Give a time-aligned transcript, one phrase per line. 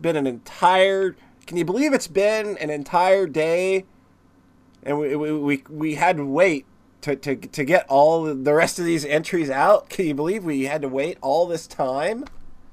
[0.00, 1.16] been an entire.
[1.46, 3.84] Can you believe it's been an entire day,
[4.82, 6.66] and we we we, we had to wait
[7.02, 9.88] to, to to get all the rest of these entries out?
[9.88, 12.24] Can you believe we had to wait all this time?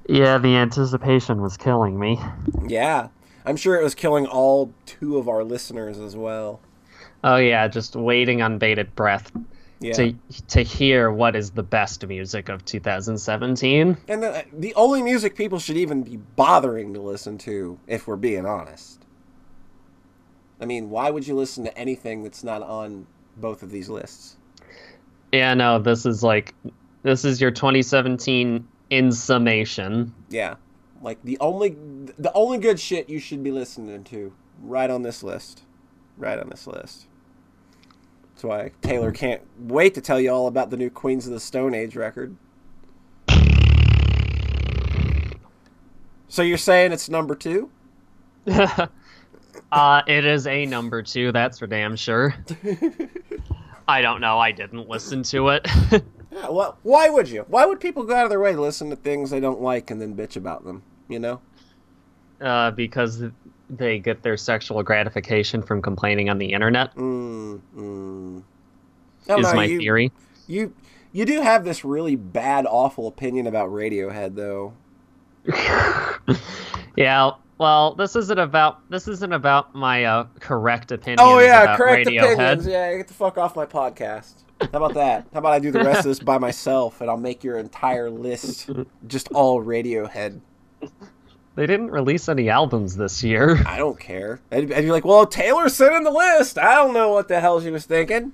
[0.08, 2.18] Yeah, the anticipation was killing me.
[2.66, 3.08] Yeah,
[3.44, 6.60] I'm sure it was killing all two of our listeners as well.
[7.24, 9.32] Oh yeah, just waiting on bated breath
[9.80, 9.92] Yeah.
[9.94, 10.14] to
[10.48, 13.96] to hear what is the best music of 2017.
[14.08, 18.16] And the, the only music people should even be bothering to listen to, if we're
[18.16, 19.04] being honest.
[20.60, 24.36] I mean, why would you listen to anything that's not on both of these lists?
[25.32, 26.54] Yeah, no, this is like
[27.02, 30.12] this is your 2017 in summation.
[30.28, 30.56] Yeah,
[31.02, 31.76] like the only
[32.18, 35.62] the only good shit you should be listening to right on this list,
[36.16, 37.06] right on this list.
[38.38, 41.40] That's why Taylor can't wait to tell you all about the new Queens of the
[41.40, 42.36] Stone Age record.
[46.28, 47.68] So you're saying it's number two?
[48.46, 52.32] uh, it is a number two, that's for damn sure.
[53.88, 55.66] I don't know, I didn't listen to it.
[56.30, 57.46] Yeah, well, why would you?
[57.48, 59.90] Why would people go out of their way to listen to things they don't like
[59.90, 60.82] and then bitch about them?
[61.08, 61.40] You know?
[62.40, 63.24] uh, because
[63.70, 68.42] they get their sexual gratification from complaining on the internet, Mm, mm.
[69.28, 70.12] Is my you, theory.
[70.46, 70.72] You
[71.12, 74.72] you do have this really bad, awful opinion about Radiohead, though.
[76.96, 81.18] yeah, well, this isn't about this isn't about my uh, correct opinion.
[81.20, 82.32] Oh yeah, correct Radiohead.
[82.34, 82.66] opinions.
[82.66, 84.44] Yeah, get the fuck off my podcast.
[84.60, 85.26] How about that?
[85.32, 88.10] How about I do the rest of this by myself, and I'll make your entire
[88.10, 88.70] list
[89.06, 90.40] just all Radiohead.
[91.58, 93.60] They didn't release any albums this year.
[93.66, 94.40] I don't care.
[94.52, 96.56] I'd, I'd be like, well, Taylor sent in the list.
[96.56, 98.30] I don't know what the hell she was thinking.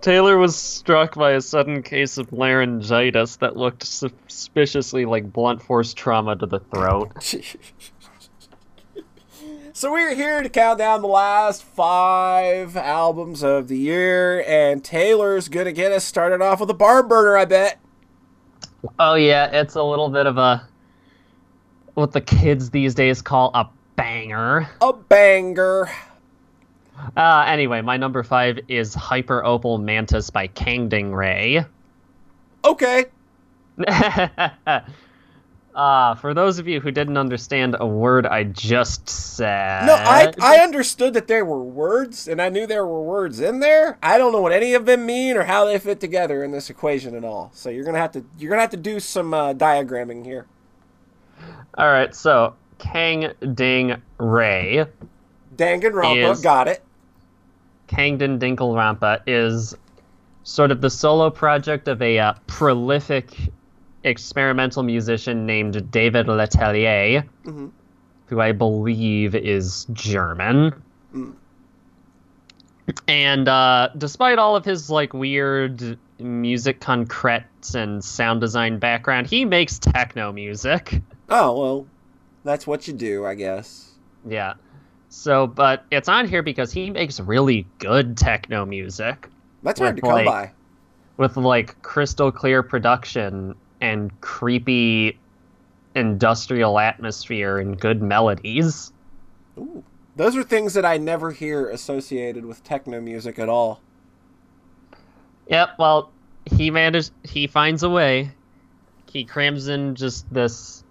[0.00, 5.92] Taylor was struck by a sudden case of laryngitis that looked suspiciously like blunt force
[5.92, 7.10] trauma to the throat.
[9.72, 15.48] so we're here to count down the last five albums of the year, and Taylor's
[15.48, 17.80] gonna get us started off with a barn burner, I bet.
[19.00, 20.68] Oh yeah, it's a little bit of a
[21.94, 24.68] what the kids these days call a banger.
[24.80, 25.90] A banger.
[27.16, 31.64] Uh, anyway, my number five is Hyper Opal Mantis by Kangding Ray.
[32.64, 33.06] Okay.
[35.74, 39.86] uh, for those of you who didn't understand a word I just said.
[39.86, 43.60] No, I I understood that there were words, and I knew there were words in
[43.60, 43.98] there.
[44.02, 46.70] I don't know what any of them mean or how they fit together in this
[46.70, 47.50] equation at all.
[47.54, 50.46] So you're gonna have to you're gonna have to do some uh, diagramming here.
[51.76, 54.86] All right, so Kang Ding Ray,
[55.56, 56.82] Danganronpa, Is- got it.
[57.88, 59.76] Kangdon Dinkelrampa, is
[60.42, 63.34] sort of the solo project of a uh, prolific
[64.04, 67.70] experimental musician named David Letellier, Mhm.
[68.26, 70.74] who I believe is German.
[71.14, 71.34] Mm.
[73.08, 79.44] And uh, despite all of his like weird music concrets and sound design background, he
[79.44, 81.00] makes techno music.
[81.28, 81.86] Oh well,
[82.44, 83.92] that's what you do, I guess.
[84.26, 84.54] Yeah.
[85.08, 89.28] So, but it's on here because he makes really good techno music
[89.62, 90.50] That's hard to come like- by.
[91.18, 95.18] with like crystal clear production and creepy
[95.94, 98.92] industrial atmosphere and good melodies.
[99.58, 99.84] Ooh.
[100.16, 103.80] Those are things that I never hear associated with techno music at all.
[105.48, 106.10] Yep, well,
[106.46, 108.30] he managed he finds a way.
[109.10, 110.83] He crams in just this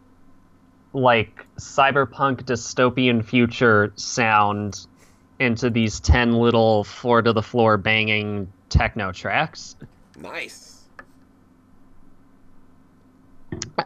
[0.94, 4.85] like cyberpunk dystopian future sound
[5.40, 9.76] into these 10 little floor to the floor banging techno tracks.
[10.20, 10.82] Nice.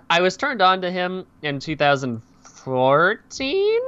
[0.10, 3.81] I was turned on to him in 2014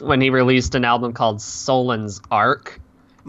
[0.00, 2.80] when he released an album called Solens Arc.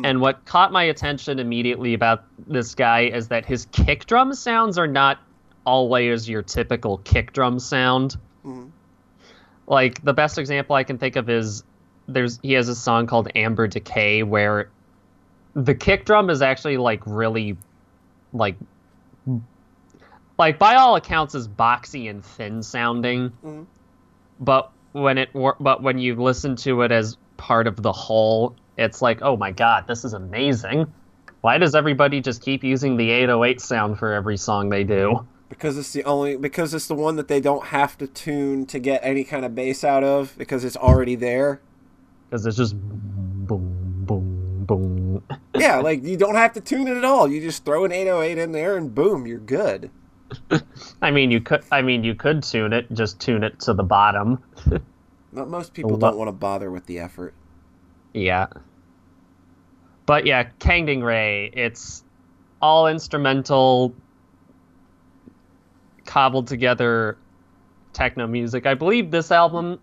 [0.04, 4.78] And what caught my attention immediately about this guy is that his kick drum sounds
[4.78, 5.18] are not
[5.66, 8.16] always your typical kick drum sound.
[8.46, 8.70] Mhm.
[9.68, 11.64] Like the best example I can think of is
[12.08, 14.70] there's he has a song called Amber Decay where
[15.54, 17.58] the kick drum is actually like really
[18.32, 18.56] like
[20.38, 23.32] like by all accounts is boxy and thin sounding.
[23.44, 23.66] Mhm.
[24.40, 29.02] but when it but when you listen to it as part of the whole it's
[29.02, 30.92] like oh my god this is amazing.
[31.42, 35.78] Why does everybody just keep using the 808 sound for every song they do Because
[35.78, 39.00] it's the only because it's the one that they don't have to tune to get
[39.04, 41.62] any kind of bass out of because it's already there.
[42.30, 45.24] because it's just boom boom boom
[45.56, 47.30] yeah, like you don't have to tune it at all.
[47.30, 49.92] You just throw an 808 in there and boom, you're good.
[51.02, 51.64] I mean, you could.
[51.72, 52.92] I mean, you could tune it.
[52.94, 54.44] Just tune it to the bottom.
[55.32, 57.34] Not most people Well, don't want to bother with the effort.
[58.14, 58.48] yeah.
[60.06, 61.52] But yeah, Kangding Ray.
[61.54, 62.04] It's
[62.62, 63.94] all instrumental,
[66.08, 67.18] cobbled together
[67.94, 68.66] techno music.
[68.66, 69.80] I believe this album.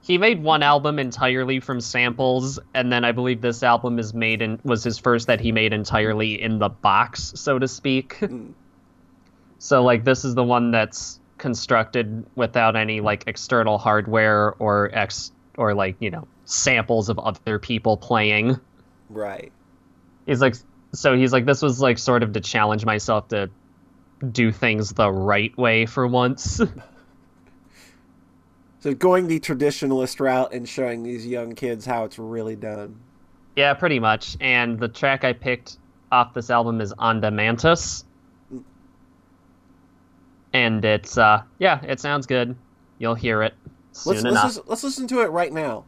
[0.00, 4.42] He made one album entirely from samples, and then I believe this album is made
[4.42, 8.16] and was his first that he made entirely in the box, so to speak.
[8.20, 8.52] Mm.
[9.58, 15.32] So like this is the one that's constructed without any like external hardware or ex
[15.56, 18.58] or like, you know, samples of other people playing.
[19.10, 19.52] Right.
[20.26, 20.54] He's like
[20.92, 23.50] so he's like this was like sort of to challenge myself to
[24.32, 26.60] do things the right way for once.
[28.80, 33.00] So going the traditionalist route and showing these young kids how it's really done.
[33.56, 34.36] yeah, pretty much.
[34.40, 35.78] And the track I picked
[36.12, 38.04] off this album is Onda Mantis.
[40.52, 42.54] And it's uh yeah, it sounds good.
[42.98, 43.54] You'll hear it
[43.90, 44.44] soon Let's enough.
[44.44, 45.84] let's, let's listen to it right now.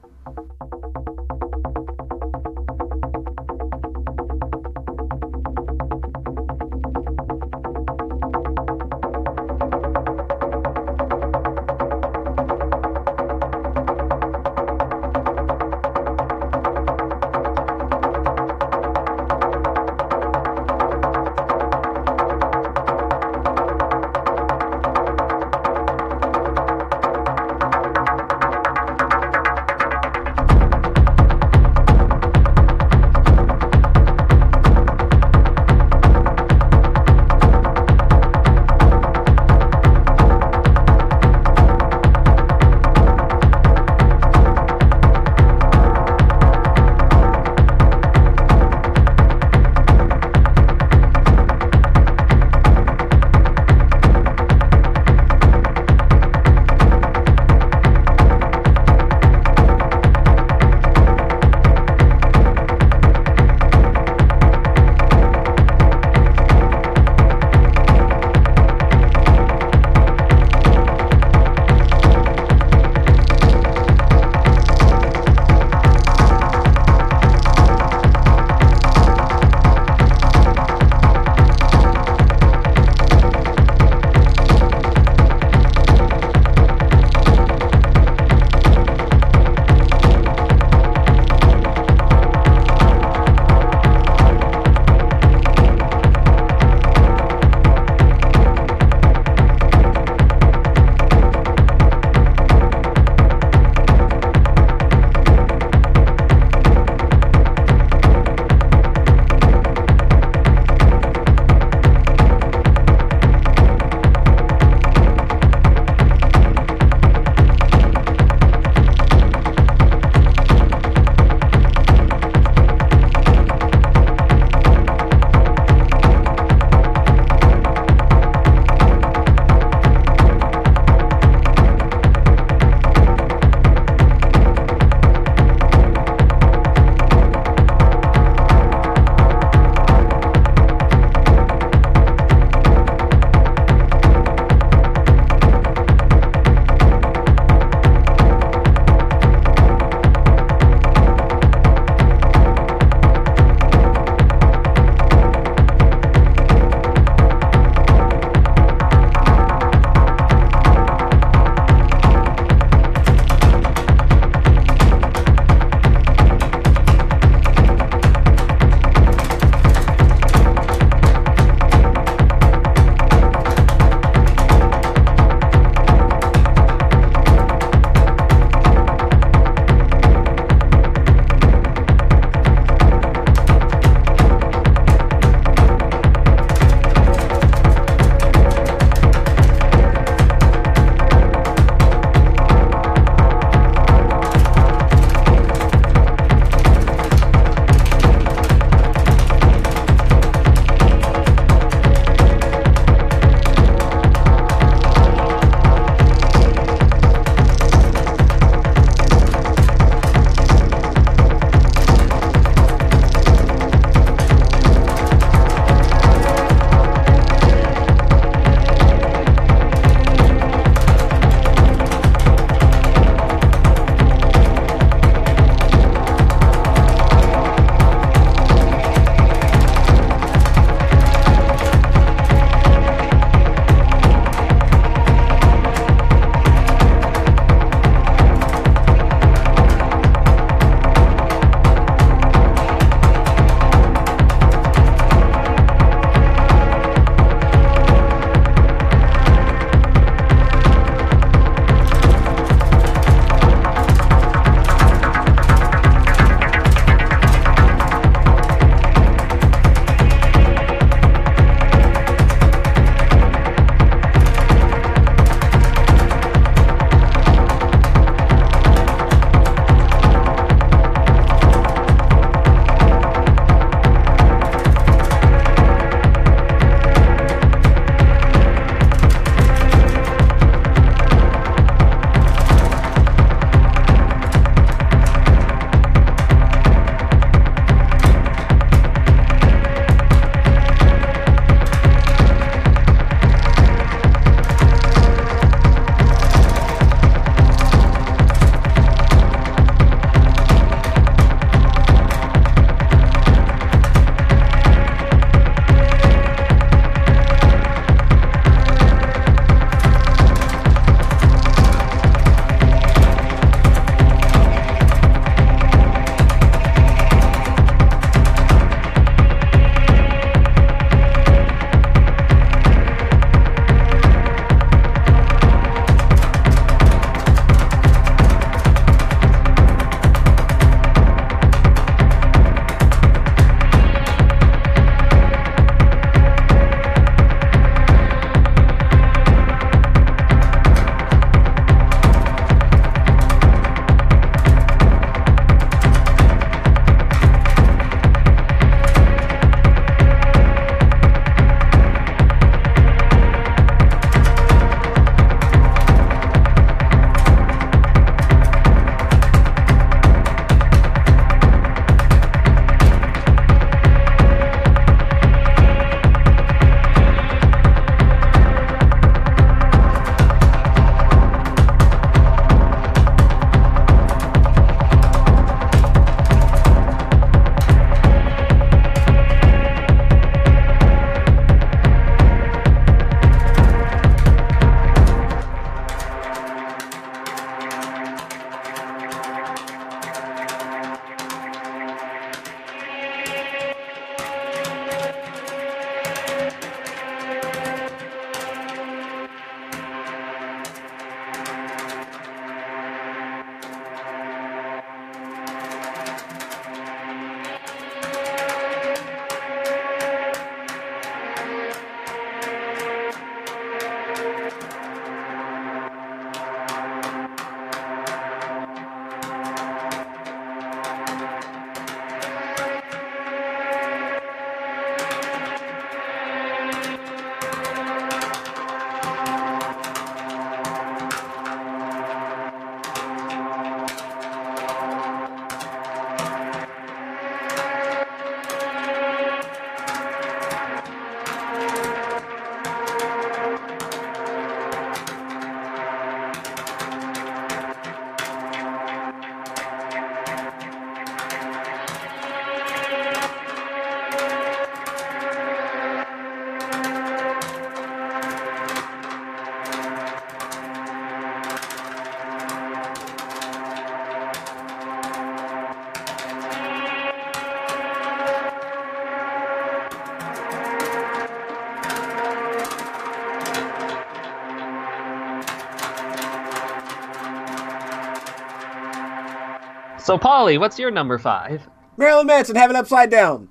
[480.11, 481.63] So, Polly, what's your number five?
[481.97, 483.49] Marilyn Manson, Heaven Upside Down.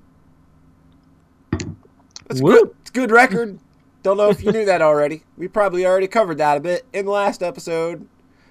[2.28, 2.52] It's Woo.
[2.52, 2.74] good.
[2.82, 3.58] It's a good record.
[4.02, 5.22] Don't know if you knew that already.
[5.38, 8.06] We probably already covered that a bit in the last episode.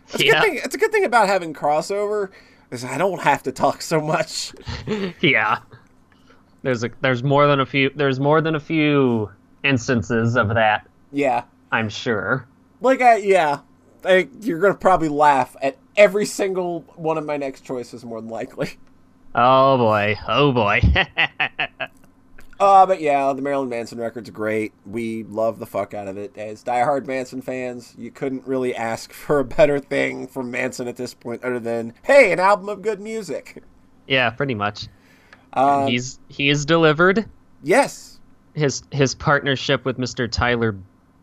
[0.08, 0.32] It's a Yeah.
[0.34, 0.60] good thing.
[0.64, 2.30] It's a good thing about having crossover
[2.72, 4.54] is I don't have to talk so much.
[5.22, 5.60] Yeah.
[6.64, 9.30] There's a there's more than a few there's more than a few
[9.64, 12.48] instances of that, Yeah, I'm sure.
[12.82, 13.60] like I yeah,
[14.04, 18.30] I, you're gonna probably laugh at every single one of my next choices more than
[18.32, 18.72] likely.
[19.36, 20.16] Oh boy.
[20.28, 20.82] Oh boy.
[22.60, 24.74] Uh, but yeah, the Marilyn Manson record's great.
[24.86, 26.38] We love the fuck out of it.
[26.38, 30.98] As diehard Manson fans, you couldn't really ask for a better thing from Manson at
[30.98, 33.64] this point other than, hey, an album of good music.
[34.08, 34.88] yeah, pretty much.
[35.54, 37.30] Uh, He's he's delivered
[37.64, 38.20] yes,
[38.56, 40.30] his his partnership with Mr.
[40.30, 40.76] Tyler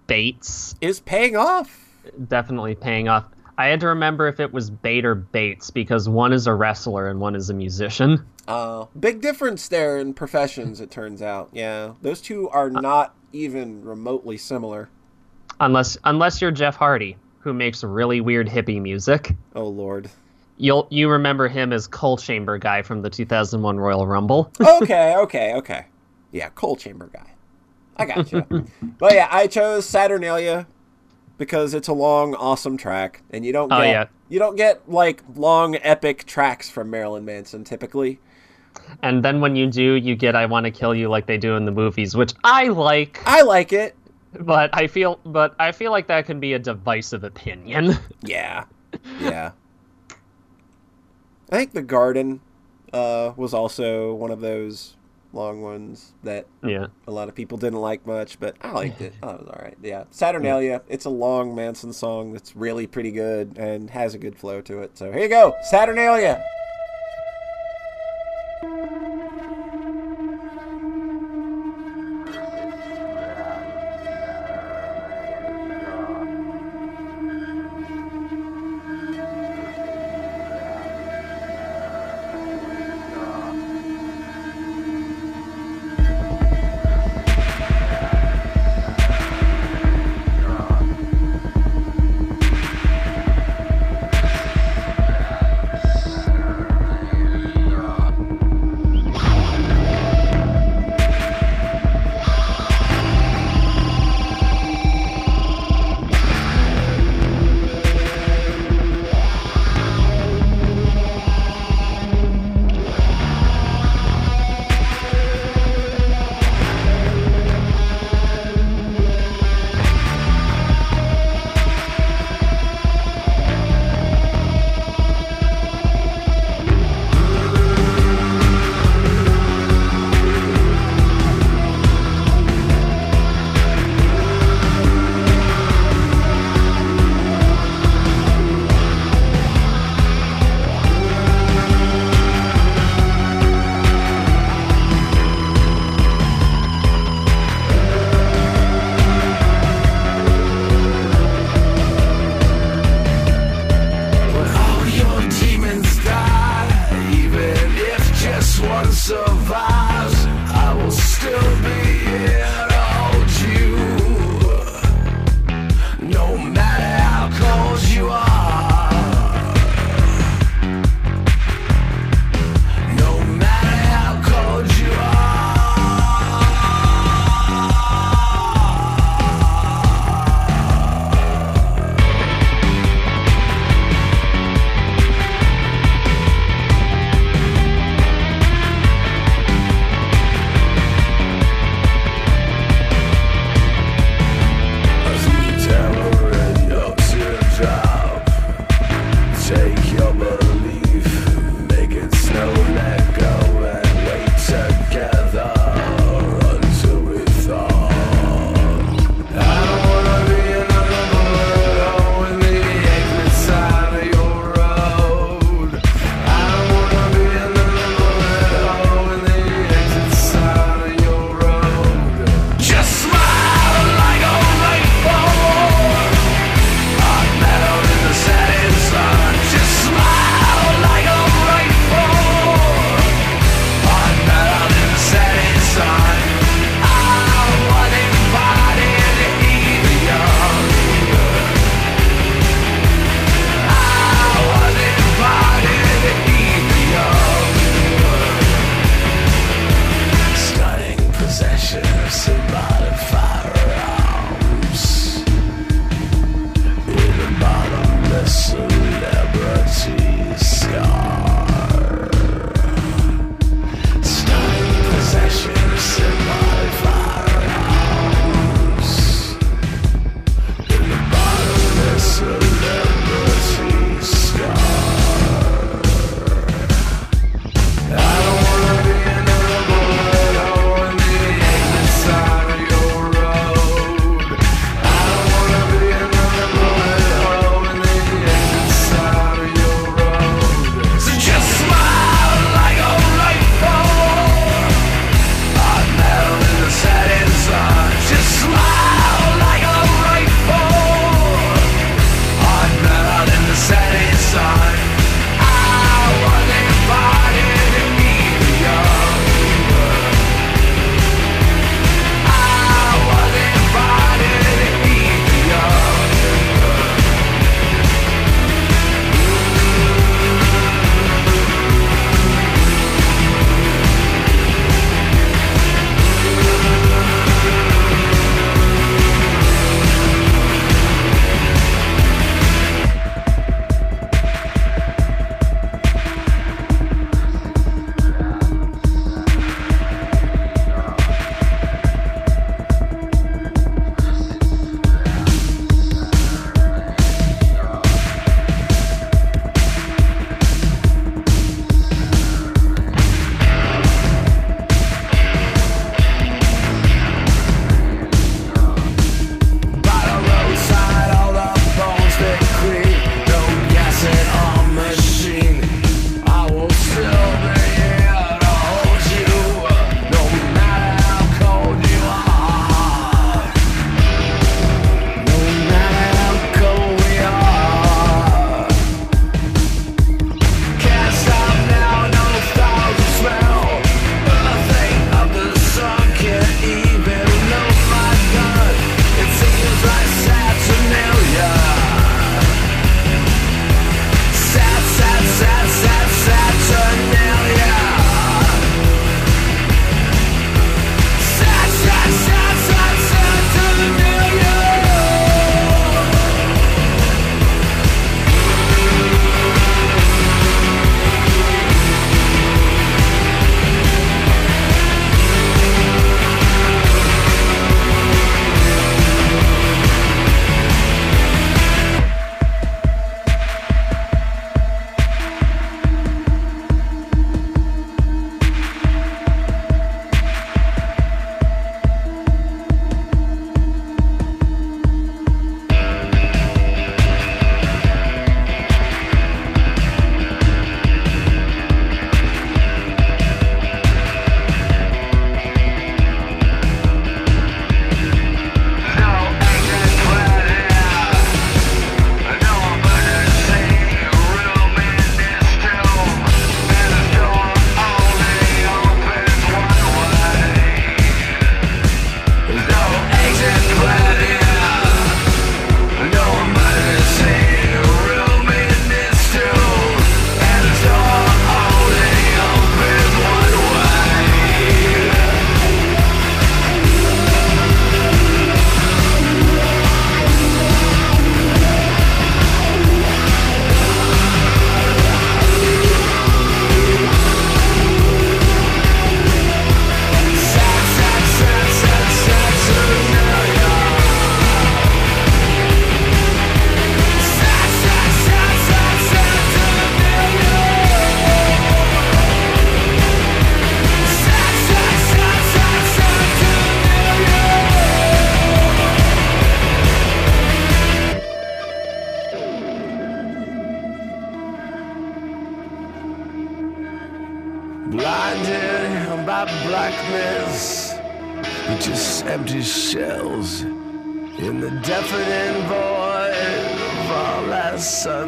[0.07, 1.87] Bates is paying off.
[2.29, 3.27] definitely paying off.
[3.59, 7.09] I had to remember if it was Bate or Bates because one is a wrestler
[7.09, 8.25] and one is a musician.
[8.47, 11.49] Uh, big difference there in professions, it turns out.
[11.53, 14.89] Yeah, those two are not even remotely similar.
[15.59, 19.35] Unless unless you're Jeff Hardy, who makes really weird hippie music.
[19.55, 20.11] Oh, Lord.
[20.59, 24.51] You'll you remember him as Coal Chamber guy from the 2001 Royal Rumble.
[24.61, 25.87] okay, okay, okay.
[26.33, 27.31] Yeah, coal chamber guy.
[27.97, 28.45] I got you.
[28.99, 30.67] but yeah, I chose Saturnalia
[31.39, 34.05] because it's a long, awesome track, and you don't Oh, get yeah.
[34.29, 38.19] you don't get like long, epic tracks from Marilyn Manson typically.
[39.03, 41.57] and then when you do, you get I Want to Kill You like they do
[41.57, 43.95] in the movies, which I like, I like it.
[44.41, 47.95] but I feel but I feel like that can be a divisive opinion.
[48.23, 48.65] Yeah,
[49.21, 49.53] yeah.
[51.51, 52.41] I think the Garden
[52.93, 54.96] uh, was also one of those
[55.37, 56.87] long ones that yeah.
[57.07, 59.15] a lot of people didn't like much, but I liked it.
[59.23, 59.77] Oh, it was all right.
[59.83, 60.83] Yeah, Saturnalia.
[60.89, 64.81] It's a long Manson song that's really pretty good and has a good flow to
[64.81, 64.99] it.
[64.99, 66.43] So here you go, Saturnalia.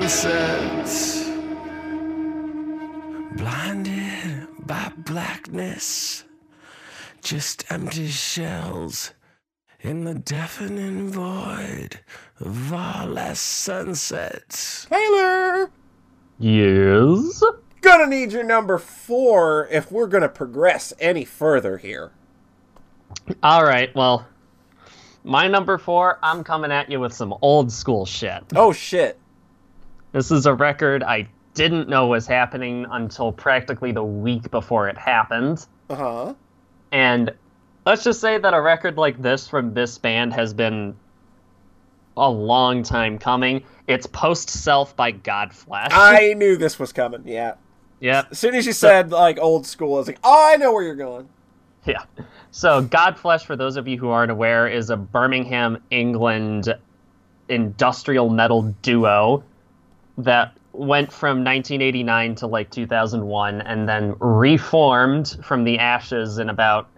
[0.09, 1.29] Sunsets.
[3.37, 6.25] Blinded by blackness,
[7.23, 9.13] just empty shells
[9.81, 12.01] in the deafening void
[12.41, 14.87] of our last sunsets.
[14.87, 15.71] Taylor,
[16.39, 17.43] Yes.
[17.83, 22.13] gonna need your number four if we're gonna progress any further here.
[23.43, 23.95] All right.
[23.95, 24.27] Well,
[25.23, 26.19] my number four.
[26.23, 28.43] I'm coming at you with some old school shit.
[28.57, 29.19] Oh shit.
[30.13, 34.97] This is a record I didn't know was happening until practically the week before it
[34.97, 35.67] happened.
[35.91, 36.35] Uh huh.
[36.93, 37.33] And
[37.85, 40.95] let's just say that a record like this from this band has been
[42.17, 43.63] a long time coming.
[43.87, 45.89] It's Post Self by Godflesh.
[45.91, 47.23] I knew this was coming.
[47.27, 47.55] Yeah.
[48.01, 48.29] yep.
[48.31, 50.83] As soon as you said like old school, I was like, oh, I know where
[50.83, 51.29] you're going.
[51.85, 52.05] Yeah.
[52.51, 56.75] So Godflesh, for those of you who aren't aware, is a Birmingham, England
[57.49, 59.43] industrial metal duo
[60.19, 66.89] that went from 1989 to like 2001 and then reformed from the ashes in about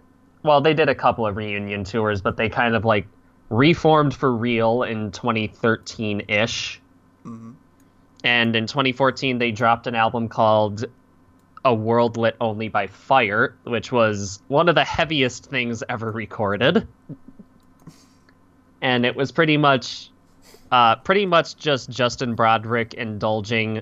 [0.43, 3.07] well they did a couple of reunion tours but they kind of like
[3.49, 6.81] reformed for real in 2013-ish
[7.25, 7.51] mm-hmm.
[8.23, 10.85] and in 2014 they dropped an album called
[11.63, 16.87] a world lit only by fire which was one of the heaviest things ever recorded.
[18.81, 20.10] And it was pretty much
[20.71, 23.81] uh, pretty much just Justin Broadrick indulging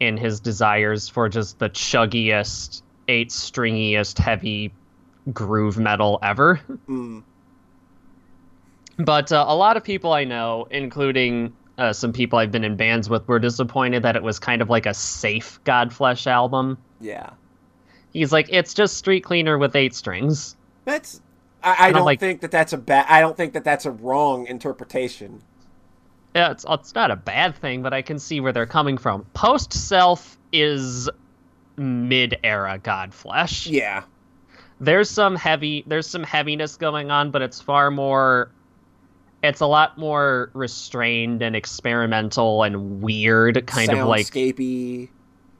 [0.00, 4.72] in his desires for just the chuggiest, eight stringiest, heavy
[5.32, 6.60] groove metal ever.
[6.88, 7.22] Mm.
[8.98, 12.76] But uh, a lot of people I know, including uh, some people I've been in
[12.76, 16.78] bands with, were disappointed that it was kind of like a safe Godflesh album.
[17.00, 17.30] Yeah.
[18.12, 20.56] He's like, it's just Streetcleaner with eight strings.
[20.84, 21.20] That's.
[21.62, 23.06] I, I don't like- think that that's a bad.
[23.08, 25.42] I don't think that that's a wrong interpretation.
[26.34, 29.24] Yeah, it's it's not a bad thing, but I can see where they're coming from.
[29.34, 31.08] Post Self is
[31.76, 33.70] mid-era Godflesh.
[33.70, 34.04] Yeah.
[34.80, 38.50] There's some heavy there's some heaviness going on, but it's far more
[39.42, 44.30] it's a lot more restrained and experimental and weird, kind of like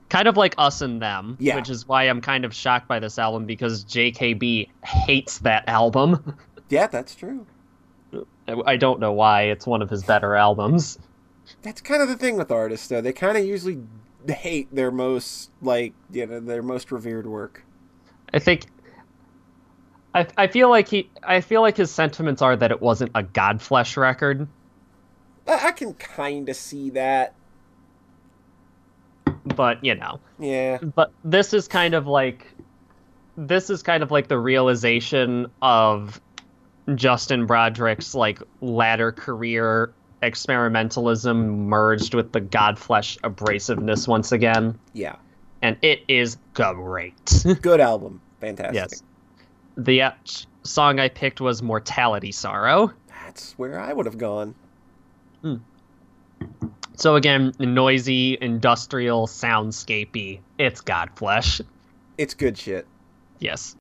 [0.08, 1.36] kind of like us and them.
[1.40, 1.56] Yeah.
[1.56, 6.36] Which is why I'm kind of shocked by this album because JKB hates that album.
[6.70, 7.48] Yeah, that's true.
[8.66, 9.42] I- don't know why.
[9.44, 10.98] It's one of his better albums.
[11.62, 13.00] That's kind of the thing with artists, though.
[13.00, 13.80] They kind of usually
[14.28, 17.64] hate their most like you know their most revered work.
[18.32, 18.66] I think
[20.14, 23.22] I I feel like he I feel like his sentiments are that it wasn't a
[23.22, 24.46] Godflesh record,
[25.46, 27.34] I, I can kind of see that.
[29.56, 30.20] but you know.
[30.38, 30.78] Yeah.
[30.78, 32.46] But this is kind of like
[33.36, 36.20] this is kind of like the realization of
[36.94, 45.16] Justin Broadrick's like latter career experimentalism merged with the Godflesh abrasiveness once again, Yeah.
[45.62, 47.44] and it is great.
[47.62, 48.20] Good album.
[48.40, 48.74] Fantastic.
[48.74, 49.02] yes.
[49.76, 50.10] The uh,
[50.62, 52.92] song I picked was Mortality Sorrow.
[53.08, 54.54] That's where I would have gone.
[56.96, 60.40] So again, noisy, industrial, soundscapey.
[60.58, 61.62] It's Godflesh.
[62.18, 62.86] It's good shit.
[63.38, 63.74] Yes.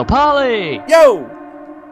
[0.00, 1.26] So Polly, Yo,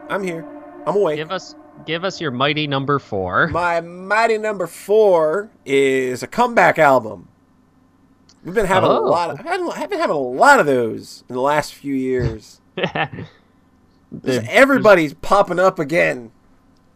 [0.09, 0.43] I'm here.
[0.87, 1.17] I'm awake.
[1.17, 1.53] give us
[1.85, 3.49] give us your mighty number four.
[3.49, 7.27] My mighty number four is a comeback album.
[8.43, 9.03] We've been having a Oh.
[9.03, 9.29] lot.
[9.29, 12.61] Of, I've been having a lot of those in the last few years.
[14.11, 16.31] The- Everybody's popping up again.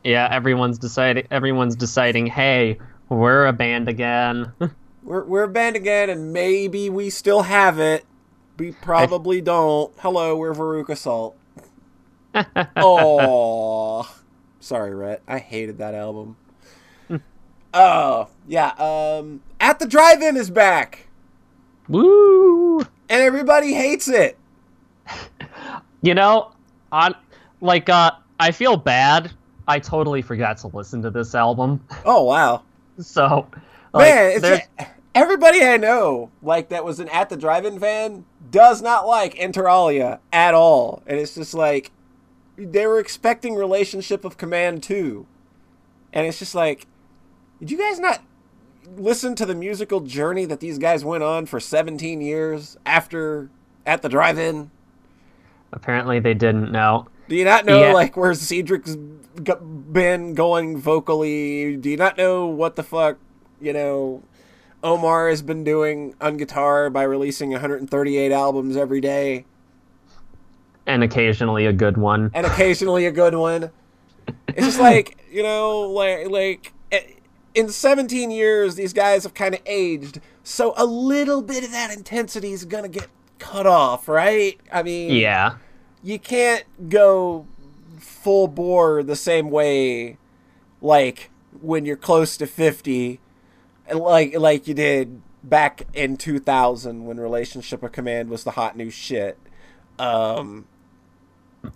[0.03, 1.27] yeah, everyone's deciding.
[1.29, 2.25] Everyone's deciding.
[2.25, 4.51] Hey, we're a band again.
[5.03, 8.03] We're we're a band again, and maybe we still have it.
[8.57, 9.91] We probably don't.
[9.99, 11.35] Hello, we're Veruca Salt.
[12.75, 14.11] Oh,
[14.59, 15.21] sorry, Rhett.
[15.27, 16.37] I hated that album.
[17.75, 18.67] Oh yeah.
[18.77, 21.07] Um, at the drive-in is back,
[21.87, 22.81] Woo!
[22.81, 24.37] and everybody hates it.
[26.03, 26.51] You know,
[26.91, 27.15] on
[27.61, 29.31] like uh, I feel bad.
[29.69, 31.81] I totally forgot to listen to this album.
[32.05, 32.63] Oh wow.
[32.99, 33.47] So,
[33.93, 34.67] like, Man, it's there's-
[35.15, 39.67] everybody I know, like that was an at the drive-in fan, does not like Inter
[39.67, 41.91] Alia at all, and it's just like
[42.57, 45.25] they were expecting Relationship of Command 2.
[46.13, 46.85] and it's just like,
[47.59, 48.21] did you guys not
[48.95, 53.49] listen to the musical journey that these guys went on for 17 years after
[53.85, 54.69] at the drive-in?
[55.71, 57.07] apparently they didn't know.
[57.27, 57.93] Do you not know Yeah.
[57.93, 61.75] like where Cedric's been going vocally?
[61.77, 63.17] Do you not know what the fuck
[63.59, 64.21] you know
[64.83, 69.45] Omar has been doing on guitar by releasing 138 albums every day
[70.85, 72.29] and occasionally a good one.
[72.33, 73.71] and occasionally a good one?
[74.49, 77.01] It's just like you know, like like eh,
[77.55, 81.95] in 17 years, these guys have kind of aged, so a little bit of that
[81.95, 83.07] intensity is gonna get
[83.39, 84.59] cut off, right?
[84.71, 85.55] I mean, Yeah.
[86.03, 87.45] you can't go
[87.99, 90.17] full bore the same way
[90.81, 91.29] like
[91.61, 93.19] when you're close to 50
[93.91, 98.89] like like you did back in 2000 when relationship of command was the hot new
[98.89, 99.37] shit.
[99.99, 100.65] Um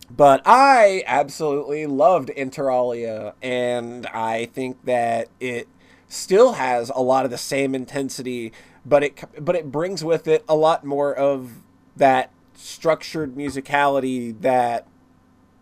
[0.10, 5.68] but I absolutely loved Interalia, and I think that it
[6.08, 8.52] still has a lot of the same intensity,
[8.86, 11.62] but it but it brings with it a lot more of
[11.96, 14.88] that structured musicality that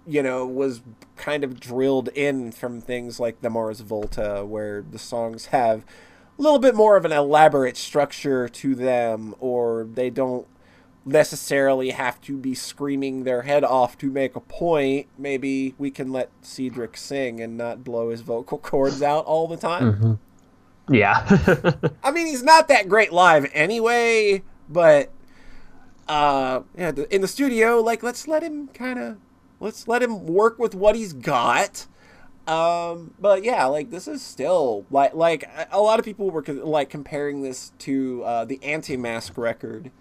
[0.07, 0.81] you know was
[1.15, 5.85] kind of drilled in from things like the Mars Volta, where the songs have
[6.38, 10.47] a little bit more of an elaborate structure to them, or they don't
[11.05, 15.07] necessarily have to be screaming their head off to make a point.
[15.17, 19.57] Maybe we can let Cedric sing and not blow his vocal cords out all the
[19.57, 20.19] time.
[20.89, 21.25] Yeah.
[22.03, 25.11] I mean, he's not that great live anyway, but
[26.07, 29.17] uh, yeah, in the studio, like let's let him kind of
[29.59, 31.88] let's let him work with what he's got.
[32.47, 36.89] Um, but yeah, like this is still like like a- lot of people were like
[36.89, 39.91] comparing this to uh, the Antemasque record,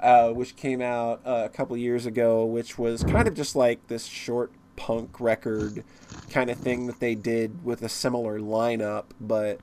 [0.00, 3.86] uh, which came out uh, a couple years ago, which was kind of just like
[3.86, 5.84] this short punk record
[6.30, 9.60] kind of thing that they did with a similar lineup, but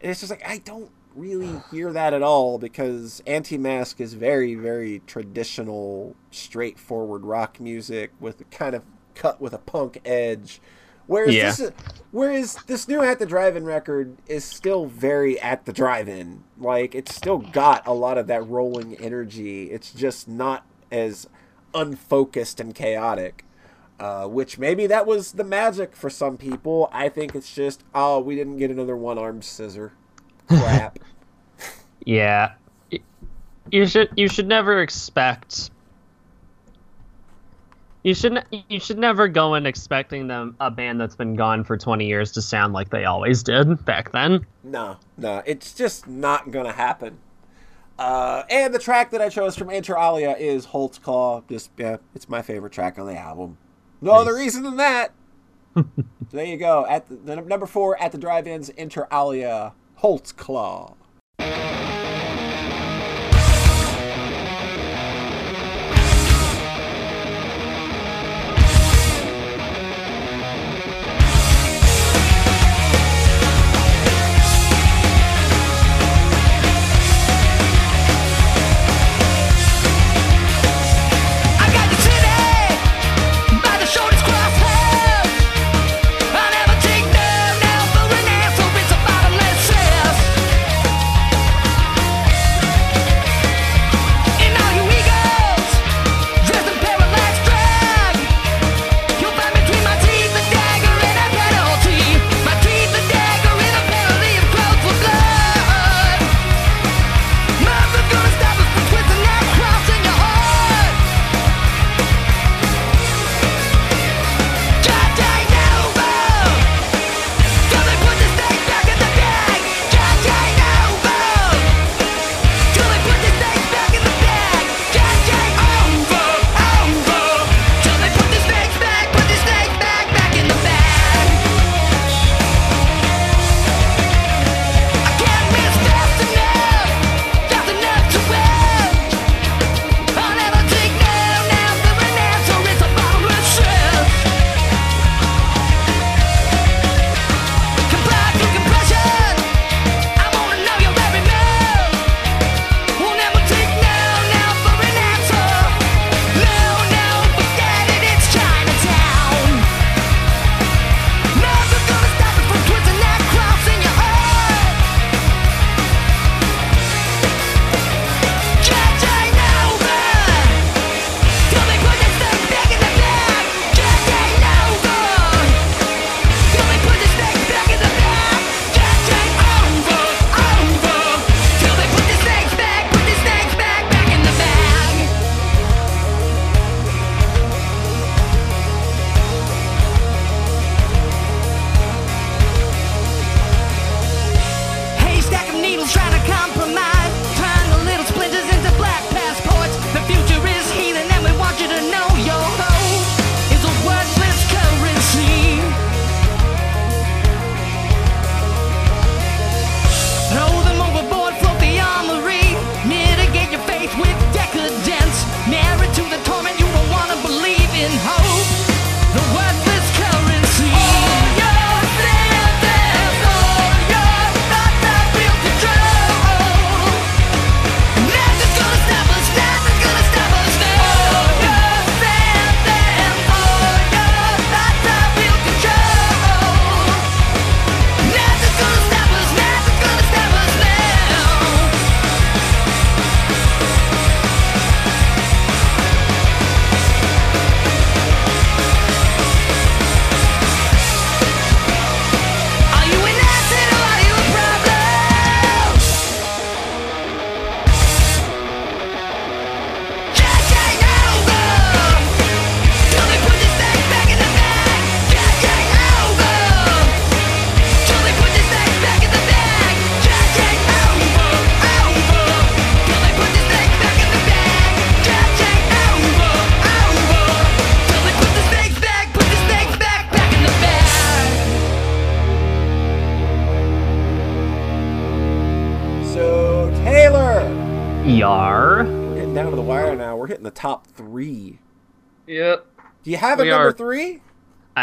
[0.00, 5.02] it's just like I don't really hear that at all because Antemasque is very, very
[5.06, 8.82] traditional, straightforward rock music with kind of
[9.14, 10.60] cut with a punk edge.
[11.06, 11.50] Whereas Yeah.
[11.52, 11.72] this
[12.12, 16.44] whereas this new At the Drive-In record is still very at the drive-in.
[16.58, 19.70] Like it's still got a lot of that rolling energy.
[19.70, 21.28] It's just not as
[21.74, 23.44] unfocused and chaotic.
[23.98, 26.88] Uh, which maybe that was the magic for some people.
[26.90, 29.92] I think it's just, oh, we didn't get another one-armed scissor.
[30.48, 30.98] Crap.
[32.06, 32.52] yeah.
[33.70, 35.70] You should you should never expect
[38.02, 41.76] you should you should never go in expecting them a band that's been gone for
[41.76, 44.46] 20 years to sound like they always did back then.
[44.62, 47.18] no, no, it's just not gonna happen.
[47.98, 51.46] Uh, and the track that I chose from Inter Alia is Holtzclaw.
[51.50, 53.58] Just yeah, it's my favorite track on the album.
[54.00, 55.12] No other reason than that.
[55.76, 55.84] so
[56.30, 56.86] there you go.
[56.86, 60.94] At the, the number four at the drive-ins, Inter Alia, Holtzclaw.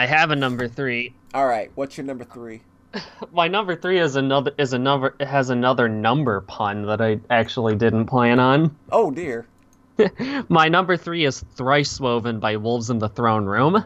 [0.08, 1.14] Have a number three.
[1.34, 1.72] All right.
[1.76, 2.62] What's your number three?
[3.32, 7.76] My number three is another is another it has another number pun that I actually
[7.76, 8.76] didn't plan on.
[8.92, 9.46] Oh dear.
[10.50, 13.84] My number three is Thrice Woven by Wolves in the Throne Room.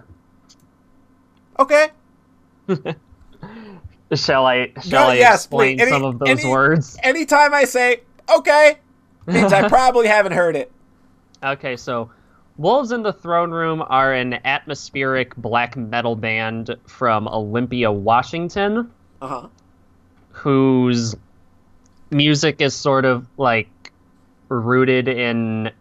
[1.59, 1.89] Okay.
[4.13, 5.79] Shall I shall No, I yes, explain.
[5.79, 6.97] Any- some of those any- words?
[7.01, 8.01] Anytime I say
[8.33, 8.77] okay,
[9.25, 10.71] means I probably haven't heard it.
[11.41, 12.11] Okay, so
[12.61, 19.27] Wolves in the Throne Room are an atmospheric black metal band from Olympia, Washington, Uh
[19.27, 19.47] huh.
[20.29, 21.15] whose
[22.11, 23.91] music is sort of like
[24.49, 25.71] rooted in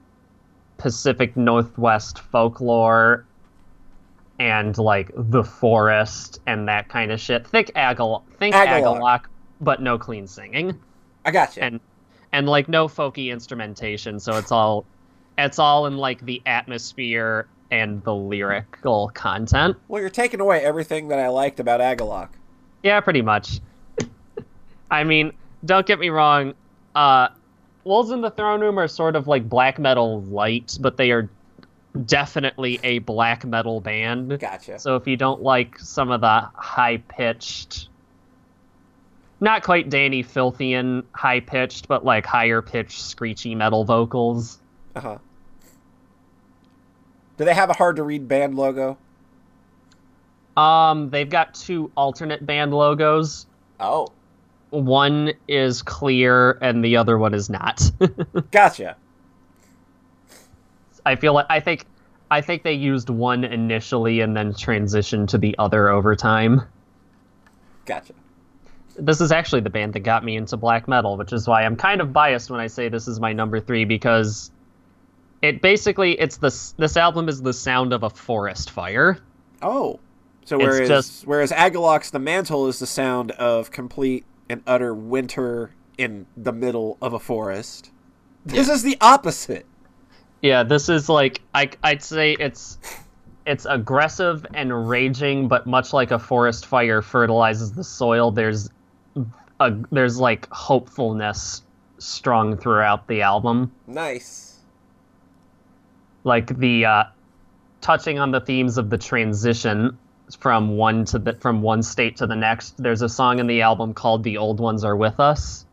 [0.79, 3.27] Pacific Northwest folklore
[4.39, 7.47] and like the forest and that kind of shit.
[7.47, 9.01] Think Agal think Agalloch.
[9.01, 9.25] Agalloch,
[9.61, 10.81] but no clean singing.
[11.27, 11.63] I got you.
[11.63, 11.81] And
[12.33, 14.87] and like no folky instrumentation, so it's all
[15.45, 19.77] it's all in like the atmosphere and the lyrical content.
[19.89, 22.31] well, you're taking away everything that I liked about Agalloch.
[22.83, 23.61] Yeah, pretty much.
[24.91, 25.33] I mean,
[25.65, 26.55] don't get me wrong.
[26.95, 27.29] Uh,
[27.85, 31.31] Wolves in the Throne Room are sort of like black metal light, but they are
[32.07, 34.39] definitely a black metal band.
[34.39, 34.79] Gotcha.
[34.79, 37.89] So if you don't like some of the high pitched,
[39.41, 44.59] not quite Dani Filthian high pitched, but like higher pitched screechy metal vocals.
[44.95, 45.19] Uh huh.
[47.41, 48.99] Do they have a hard to read band logo?
[50.59, 53.47] Um, they've got two alternate band logos.
[53.81, 54.09] Oh,
[54.69, 57.81] One is clear and the other one is not.
[58.51, 58.95] gotcha.
[61.07, 61.87] I feel like I think
[62.31, 66.61] I think they used one initially and then transitioned to the other over time.
[67.87, 68.13] Gotcha.
[68.99, 71.77] This is actually the band that got me into black metal, which is why I'm
[71.77, 74.51] kind of biased when I say this is my number 3 because
[75.43, 79.19] it basically it's the this album is the sound of a forest fire.
[79.63, 80.01] Oh,
[80.45, 85.71] so whereas just- whereas Agalloch's the mantle is the sound of complete and utter winter
[85.99, 87.91] in the middle of a forest.
[88.45, 89.67] This is the opposite.
[90.43, 92.79] Yeah, this is like I I'd say it's
[93.47, 98.71] it's aggressive and raging, but much like a forest fire fertilizes the soil, there's
[99.61, 101.63] a there's like hopefulness
[101.99, 103.71] strung throughout the album.
[103.87, 104.50] Nice.
[106.25, 107.05] Like the uh,
[107.81, 109.99] touching on the themes of the transition
[110.39, 112.77] from one to the from one state to the next.
[112.83, 115.65] There's a song in the album called "The Old Ones Are With Us."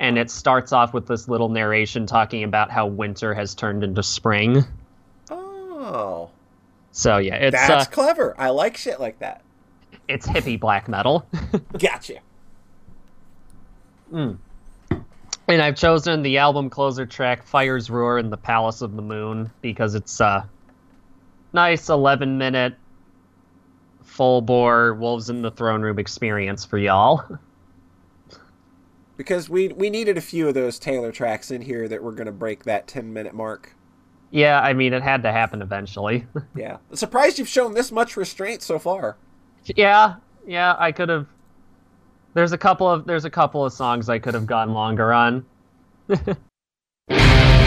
[0.00, 4.00] And it starts off with this little narration talking about how winter has turned into
[4.04, 4.64] spring.
[5.28, 6.30] Oh,
[6.92, 8.34] So yeah, it's that's uh, clever.
[8.38, 9.42] I like shit like that.
[10.06, 11.26] it's hippie black metal.
[11.78, 12.18] Gotcha.
[15.48, 19.50] And I've chosen the album closer track Fire's Roar in the Palace of the Moon
[19.62, 20.48] because it's a
[21.52, 22.74] nice 11 minute
[24.02, 27.24] full bore Wolves in the Throne Room experience for y'all.
[29.16, 32.26] Because we we needed a few of those Taylor tracks in here that were going
[32.26, 33.74] to break that 10 minute mark.
[34.30, 36.26] Yeah, I mean, it had to happen eventually.
[36.54, 36.78] Yeah.
[36.92, 39.16] Surprised you've shown this much restraint so far.
[39.64, 41.26] yeah, yeah, I could have.
[42.38, 45.44] There's a couple of there's a couple of songs I could have gone longer on.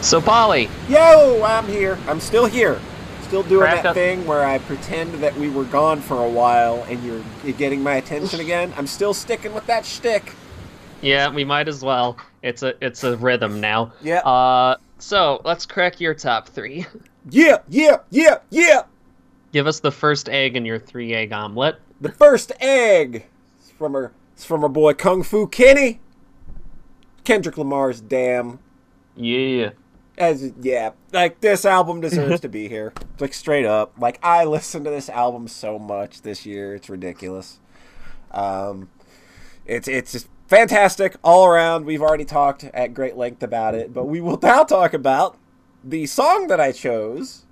[0.00, 1.98] So, Polly, Yo, I'm here.
[2.06, 2.80] I'm still here.
[3.22, 3.94] Still doing that up.
[3.94, 7.96] thing where I pretend that we were gone for a while and you're, getting my
[7.96, 8.72] attention again.
[8.76, 10.32] I'm still sticking with that shtick.
[11.02, 12.16] yeah, we might as well.
[12.42, 13.92] It's a it's a rhythm now.
[14.00, 14.20] Yeah.
[14.20, 16.86] Uh, so let's crack your top three.
[17.30, 18.84] Yeah, yeah, yeah, yeah.
[19.52, 21.78] Give us the first egg in your three egg omelet.
[22.00, 23.26] The first egg
[23.62, 24.12] is from her.
[24.32, 26.00] it's from her boy Kung Fu Kenny.
[27.24, 28.60] Kendrick Lamar's "Damn."
[29.14, 29.70] Yeah.
[30.18, 32.92] As yeah, like this album deserves to be here.
[33.20, 37.58] Like straight up, like I listened to this album so much this year, it's ridiculous.
[38.30, 38.90] Um,
[39.66, 41.84] it's it's just fantastic all around.
[41.84, 45.36] We've already talked at great length about it, but we will now talk about
[45.82, 47.44] the song that I chose.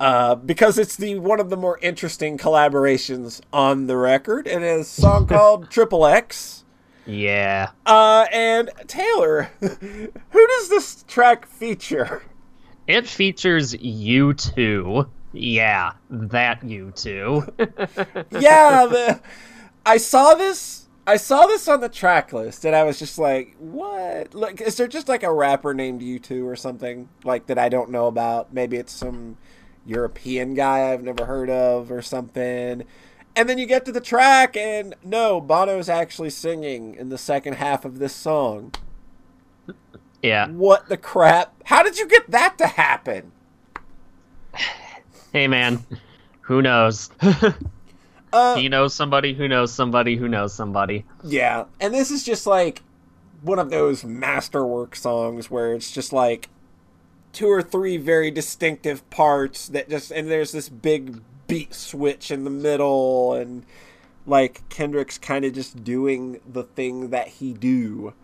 [0.00, 4.98] Uh, because it's the one of the more interesting collaborations on the record, and it's
[4.98, 6.63] a song called Triple X.
[7.06, 7.70] Yeah.
[7.86, 12.22] Uh, and Taylor, who does this track feature?
[12.86, 15.08] It features U2.
[15.32, 18.26] Yeah, that U2.
[18.40, 19.20] yeah, the,
[19.84, 20.82] I saw this.
[21.06, 24.34] I saw this on the track list, and I was just like, "What?
[24.34, 27.90] Like, is there just like a rapper named U2 or something like that I don't
[27.90, 28.54] know about?
[28.54, 29.36] Maybe it's some
[29.84, 32.84] European guy I've never heard of or something."
[33.36, 37.54] And then you get to the track, and no, Bono's actually singing in the second
[37.54, 38.72] half of this song.
[40.22, 40.48] yeah.
[40.48, 41.54] What the crap?
[41.64, 43.32] How did you get that to happen?
[45.32, 45.84] Hey, man.
[46.42, 47.10] Who knows?
[48.34, 51.04] Uh, he knows somebody who knows somebody who knows somebody.
[51.22, 52.82] Yeah, and this is just like
[53.42, 56.48] one of those masterwork songs where it's just like
[57.32, 62.44] two or three very distinctive parts that just and there's this big beat switch in
[62.44, 63.64] the middle and
[64.26, 68.14] like Kendrick's kind of just doing the thing that he do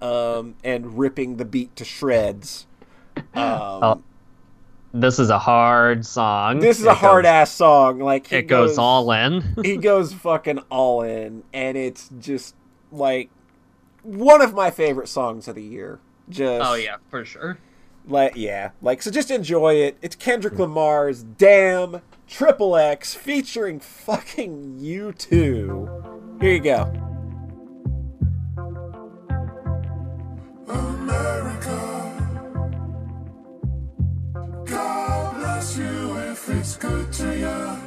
[0.00, 2.66] um and ripping the beat to shreds.
[3.16, 4.02] Um Oh,
[4.94, 6.60] This is a hard song.
[6.60, 9.54] this is It a hard goes- ass song like he It goes all in.
[9.62, 12.54] he goes fucking all in and it's just
[12.90, 13.28] like
[14.02, 17.58] one of my favorite songs of the year just oh yeah, for sure.
[18.08, 22.00] like yeah like so just enjoy it it's kendrick lamar's damn
[22.32, 26.90] triple x featuring fucking U2 here you go.
[34.66, 37.78] God bless you if it's good to you.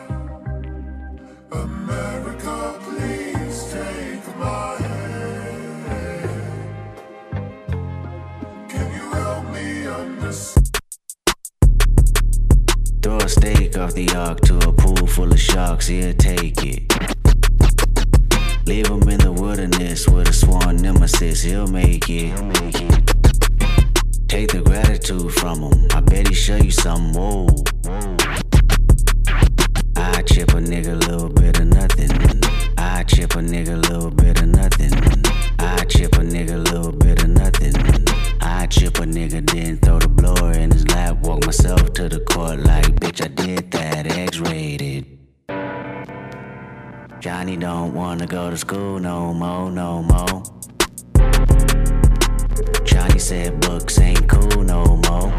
[1.51, 4.84] America, please take my
[13.05, 16.91] Throw a steak off the ark to a pool full of sharks, he'll take it.
[18.65, 22.33] Leave him in the wilderness with a sworn nemesis, he'll make it.
[22.33, 24.27] He'll make it.
[24.27, 27.45] Take the gratitude from him, I bet he show you something, whoa.
[29.95, 32.09] I chip a nigga a little bit of nothing.
[32.75, 34.91] I chip a nigga a little bit of nothing.
[35.59, 38.24] I chip a nigga a little bit of nothing.
[38.65, 41.17] I chip a nigga, then throw the blower in his lap.
[41.17, 45.05] Walk myself to the court like, bitch, I did that, X rated.
[47.19, 50.41] Johnny don't wanna go to school no more, no more.
[52.83, 55.31] Johnny said books ain't cool no more.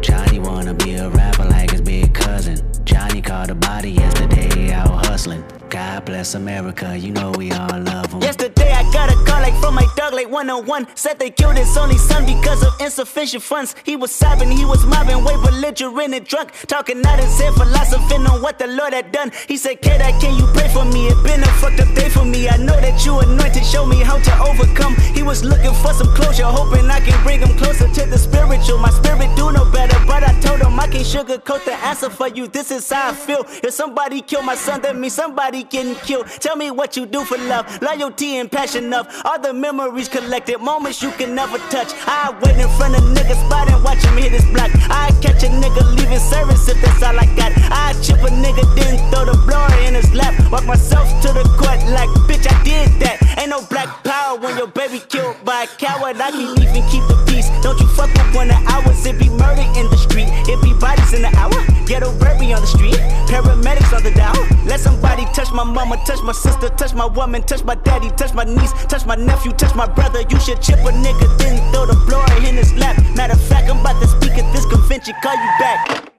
[0.00, 2.58] Johnny wanna be a rapper like his big cousin.
[2.84, 5.44] Johnny caught a body yesterday out hustling.
[5.70, 8.22] God bless America, you know we all love him.
[8.22, 11.76] Yesterday I got a call like from my dog like 101 Said they killed his
[11.76, 13.74] only son because of insufficient funds.
[13.84, 16.52] He was sobbing, he was mobbing, way belligerent and drunk.
[16.66, 19.30] Talking out his head, philosophing on what the Lord had done.
[19.46, 21.08] He said, kid, I can you pray for me?
[21.08, 22.48] It been a fucked up day for me.
[22.48, 24.96] I know that you anointed, show me how to overcome.
[25.14, 28.78] He was looking for some closure, hoping I can bring him closer to the spiritual.
[28.78, 32.28] My spirit do no better, but I told him I can't sugarcoat the answer for
[32.28, 32.46] you.
[32.46, 33.44] This is how I feel.
[33.62, 37.24] If somebody killed my son, that means somebody getting killed Tell me what you do
[37.24, 41.92] for love, loyalty and passion of All the memories collected, moments you can never touch.
[42.06, 44.70] I wait in front of niggas spot and watch him hit his block.
[44.90, 47.52] I catch a nigga leaving service if that's all I got.
[47.70, 50.34] I chip a nigga then throw the blower in his lap.
[50.50, 53.16] Walk myself to the court like bitch I did that.
[53.38, 56.16] Ain't no black power when your baby killed by a coward.
[56.20, 57.48] I can even keep the peace.
[57.62, 60.28] Don't you fuck up one of ours It be murder in the street.
[60.48, 61.58] It be bodies in the hour.
[61.86, 62.98] Ghetto baby on the street.
[63.28, 64.36] Paramedics on the down.
[64.66, 68.34] Let somebody touch my mama Touch my sister Touch my woman Touch my daddy Touch
[68.34, 70.22] my niece Touch my nephew Touch my brother.
[70.28, 72.96] You should chip a nigga Then throw the blower in his lap.
[73.16, 75.14] Matter of fact I'm about to speak at this convention.
[75.22, 76.17] Call you back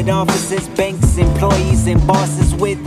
[0.00, 2.78] corporate offices, banks, employees, and bosses with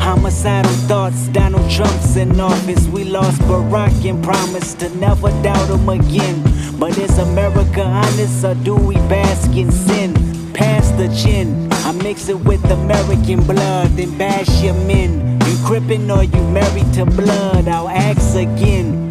[0.00, 1.28] homicidal thoughts.
[1.28, 2.86] Donald Trump's in office.
[2.88, 6.42] We lost Barack and promised to never doubt him again.
[6.78, 10.14] But is America honest or do we bask in sin?
[10.52, 11.68] Pass the chin.
[11.72, 15.38] I mix it with American blood, then bash your men.
[15.46, 17.68] You crippin' or you married to blood?
[17.68, 19.08] I'll ask again.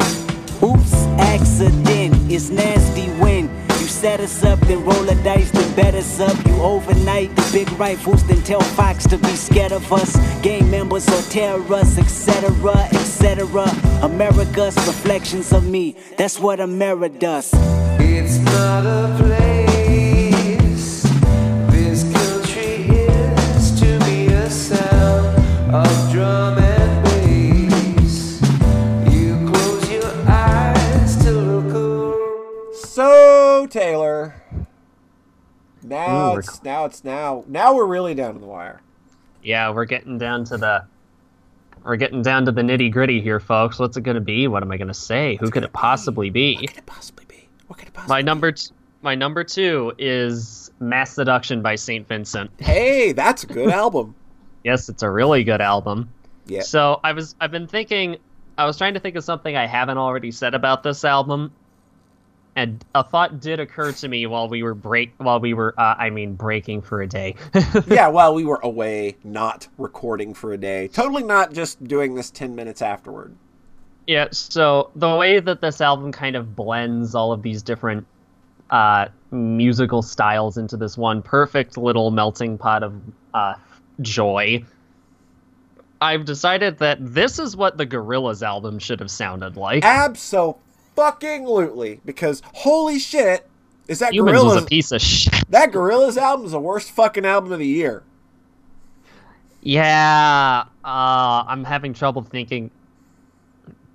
[0.62, 2.30] Oops, accident.
[2.30, 3.48] It's nasty when
[3.96, 6.36] set us up, then roll the dice, then bet us up.
[6.46, 10.16] You overnight the big rifles, then tell Fox to be scared of us.
[10.42, 12.50] Gang members or terrorists, etc.,
[12.92, 13.64] etc.
[14.02, 15.96] America's reflections of me.
[16.18, 17.50] That's what America does.
[17.98, 21.02] It's not a place.
[21.72, 22.84] This country
[23.56, 26.05] is to me a sound of
[33.76, 34.34] Taylor,
[35.82, 38.80] now Ooh, it's now it's now now we're really down to the wire.
[39.42, 40.86] Yeah, we're getting down to the
[41.84, 43.78] we're getting down to the nitty gritty here, folks.
[43.78, 44.48] What's it gonna be?
[44.48, 45.36] What am I gonna say?
[45.40, 46.54] Who could it possibly be?
[46.54, 47.48] What could it possibly be?
[47.66, 48.14] What could it possibly?
[48.14, 48.70] My number t-
[49.02, 52.08] my number two is Mass Seduction by St.
[52.08, 52.50] Vincent.
[52.58, 54.14] Hey, that's a good album.
[54.64, 56.08] Yes, it's a really good album.
[56.46, 56.62] Yeah.
[56.62, 58.16] So I was I've been thinking
[58.56, 61.52] I was trying to think of something I haven't already said about this album.
[62.56, 65.94] And a thought did occur to me while we were break while we were uh,
[65.98, 67.34] I mean breaking for a day.
[67.86, 70.88] yeah, while we were away, not recording for a day.
[70.88, 73.36] Totally not just doing this 10 minutes afterward.
[74.06, 78.06] Yeah, so the way that this album kind of blends all of these different
[78.70, 82.94] uh, musical styles into this one perfect little melting pot of
[83.34, 83.54] uh,
[84.00, 84.64] joy,
[86.00, 89.84] I've decided that this is what the Gorillaz album should have sounded like.
[89.84, 90.62] Absolutely.
[90.96, 93.46] Fucking lootly because holy shit,
[93.86, 95.34] is that Humanz was a piece of shit.
[95.50, 98.02] that Gorillaz album is the worst fucking album of the year.
[99.62, 102.70] Yeah, uh, I'm having trouble thinking.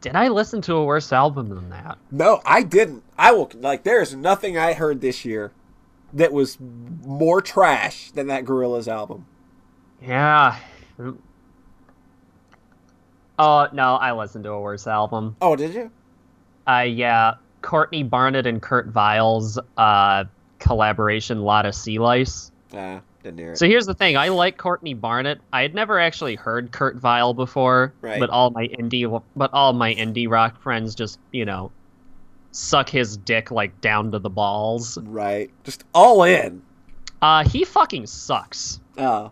[0.02, 1.98] Did I listen to a worse album than that?
[2.10, 3.04] No, I didn't.
[3.18, 5.52] I will like there is nothing I heard this year
[6.14, 9.26] that was more trash than that Gorillaz album.
[10.02, 10.58] Yeah.
[13.40, 15.36] Oh no, I listened to a worse album.
[15.42, 15.92] Oh, did you?
[16.68, 20.26] Uh, yeah, Courtney Barnett and Kurt Vile's uh,
[20.60, 22.52] collaboration, Lotta Sea Lice.
[22.74, 23.58] Nah, didn't hear it.
[23.58, 25.40] So here's the thing: I like Courtney Barnett.
[25.52, 28.20] I had never actually heard Kurt Vile before, Right.
[28.20, 31.72] but all my indie, but all my indie rock friends just, you know,
[32.52, 34.98] suck his dick like down to the balls.
[35.04, 35.50] right.
[35.64, 36.62] Just all in.
[37.22, 38.80] Uh, he fucking sucks.
[38.98, 39.32] Oh.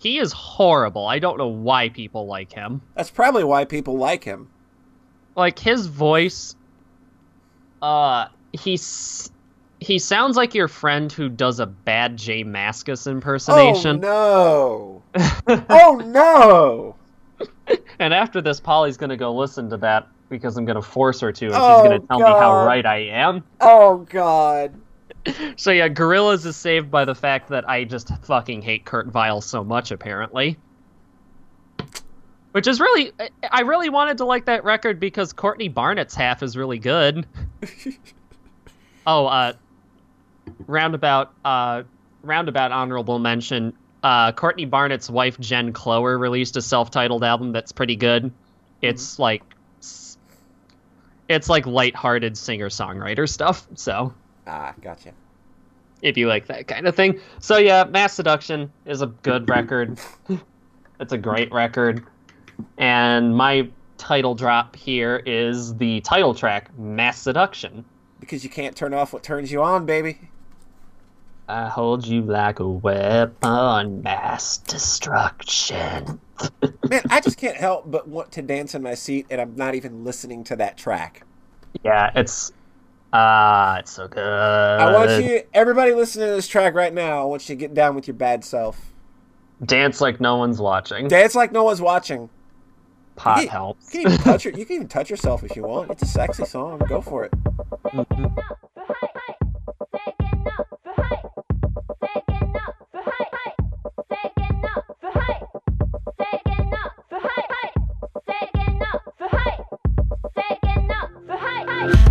[0.00, 1.06] He is horrible.
[1.06, 2.80] I don't know why people like him.
[2.94, 4.48] That's probably why people like him.
[5.38, 6.56] Like his voice
[7.80, 9.30] uh he's
[9.80, 14.04] he sounds like your friend who does a bad J Mascis impersonation.
[14.04, 15.64] Oh no.
[15.70, 16.96] oh no.
[18.00, 21.46] And after this, Polly's gonna go listen to that because I'm gonna force her to,
[21.46, 23.44] and Oh, she's gonna tell me how right I am.
[23.60, 24.74] Oh god.
[25.56, 29.40] So yeah, Gorillaz is saved by the fact that I just fucking hate Kurt Vile
[29.40, 30.58] so much, apparently.
[32.52, 33.12] Which is really,
[33.50, 37.26] I- really wanted to like that record because Courtney Barnett's half is really good.
[39.06, 39.52] oh, uh,
[40.66, 41.82] roundabout, uh,
[42.22, 43.74] roundabout honorable mention.
[44.02, 48.32] Uh, Courtney Barnett's wife Jen Cloher released a self-titled album that's pretty good.
[48.80, 49.42] It's like,
[51.28, 53.66] it's like lighthearted singer-songwriter stuff.
[53.74, 54.14] So
[54.46, 55.10] Ah, gotcha.
[56.00, 57.20] if you like that kind of thing.
[57.40, 59.98] So yeah, Mass Seduction is a good record.
[61.00, 62.04] it's a great record.
[62.76, 67.84] And my title drop here is the title track, Mass Seduction.
[68.20, 70.18] Because you can't turn off what turns you on, baby.
[71.48, 76.20] I hold you like a weapon, mass destruction.
[76.90, 79.74] Man, I just can't help but want to dance in my seat, and I'm not
[79.74, 81.22] even listening to that track.
[81.82, 82.52] Yeah, it's
[83.14, 84.22] uh it's so good.
[84.22, 87.72] I want you, everybody listening to this track right now, I want you to get
[87.72, 88.92] down with your bad self.
[89.64, 91.08] dance like no one's watching.
[91.08, 92.28] Dance like no one's watching.
[93.18, 93.92] Pot You, helps.
[93.94, 95.90] you can even touch your, you can even touch yourself if you want.
[95.90, 96.78] It's a sexy song.
[96.88, 97.32] Go for it.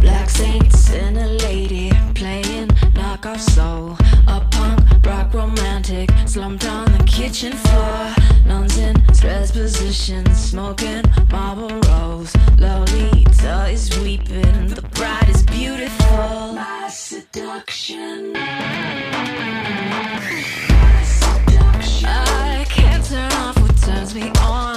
[0.01, 4.06] Black saints and a lady playing knockoff soul
[5.27, 8.13] rock romantic, slumped on the kitchen floor.
[8.45, 12.35] Nuns in stress positions, smoking marble Marlboros.
[12.59, 16.53] Lolita is weeping, the bride is beautiful.
[16.53, 18.33] My seduction.
[18.33, 18.39] My
[21.03, 22.09] seduction.
[22.09, 24.76] I can't turn off what turns me on.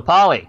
[0.00, 0.48] So, Polly,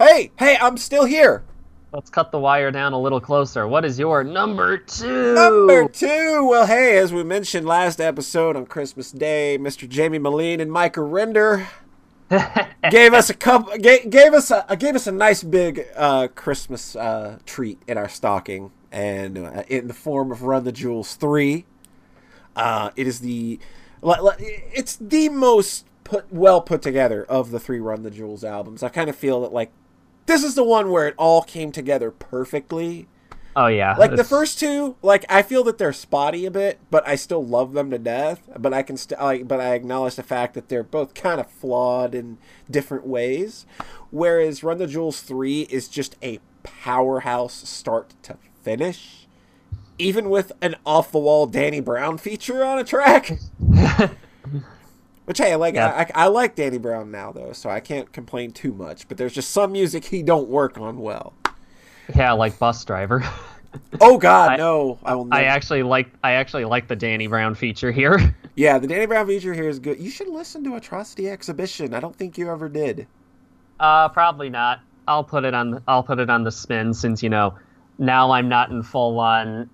[0.00, 1.44] Hey, hey, I'm still here.
[1.92, 3.68] let's cut the wire down a little closer.
[3.68, 5.32] What is your number two?
[5.32, 6.44] Number two.
[6.44, 9.88] Well, hey, as we mentioned last episode on Christmas Day, Mr.
[9.88, 11.68] Jaime Meline and Micah Render
[12.90, 16.96] gave us a couple, gave, gave us a gave us a nice big uh, Christmas
[16.96, 21.64] uh, treat in our stocking, and uh, in the form of Run the Jewels three.
[22.56, 23.60] Uh, it is the,
[24.02, 28.82] it's the most put well put together of the three Run the Jewels albums.
[28.82, 29.70] I kind of feel that like
[30.26, 33.06] this is the one where it all came together perfectly.
[33.54, 37.06] Oh yeah, like the first two like i feel that they're spotty a bit but
[37.06, 38.40] i still love them to death.
[38.58, 41.48] But i can still, like but i acknowledge the fact that they're both kind of
[41.48, 42.38] flawed in
[42.68, 43.66] different ways.
[44.10, 49.26] Whereas run the jewels 3 is just a powerhouse start to finish
[49.98, 53.38] even with an off the wall danny brown feature on a track
[55.30, 55.90] which hey like Yeah.
[56.14, 59.16] I, I, I like danny brown now though so i can't complain too much but
[59.16, 61.34] there's just some music he don't work on well
[62.16, 63.24] yeah, like Busdriver.
[64.00, 67.28] oh god I- no i will never I actually like I actually like the Danny
[67.28, 68.34] Brown feature here.
[68.56, 69.98] Yeah, the Danny Brown feature here is good.
[70.00, 71.94] You should listen to Atrocity Exhibition.
[71.94, 73.06] I don't think you ever did.
[73.78, 74.80] Uh, probably not.
[75.08, 75.82] I'll put it on.
[75.86, 77.54] I'll put it on the spin since you know
[77.98, 79.70] now I'm not in full on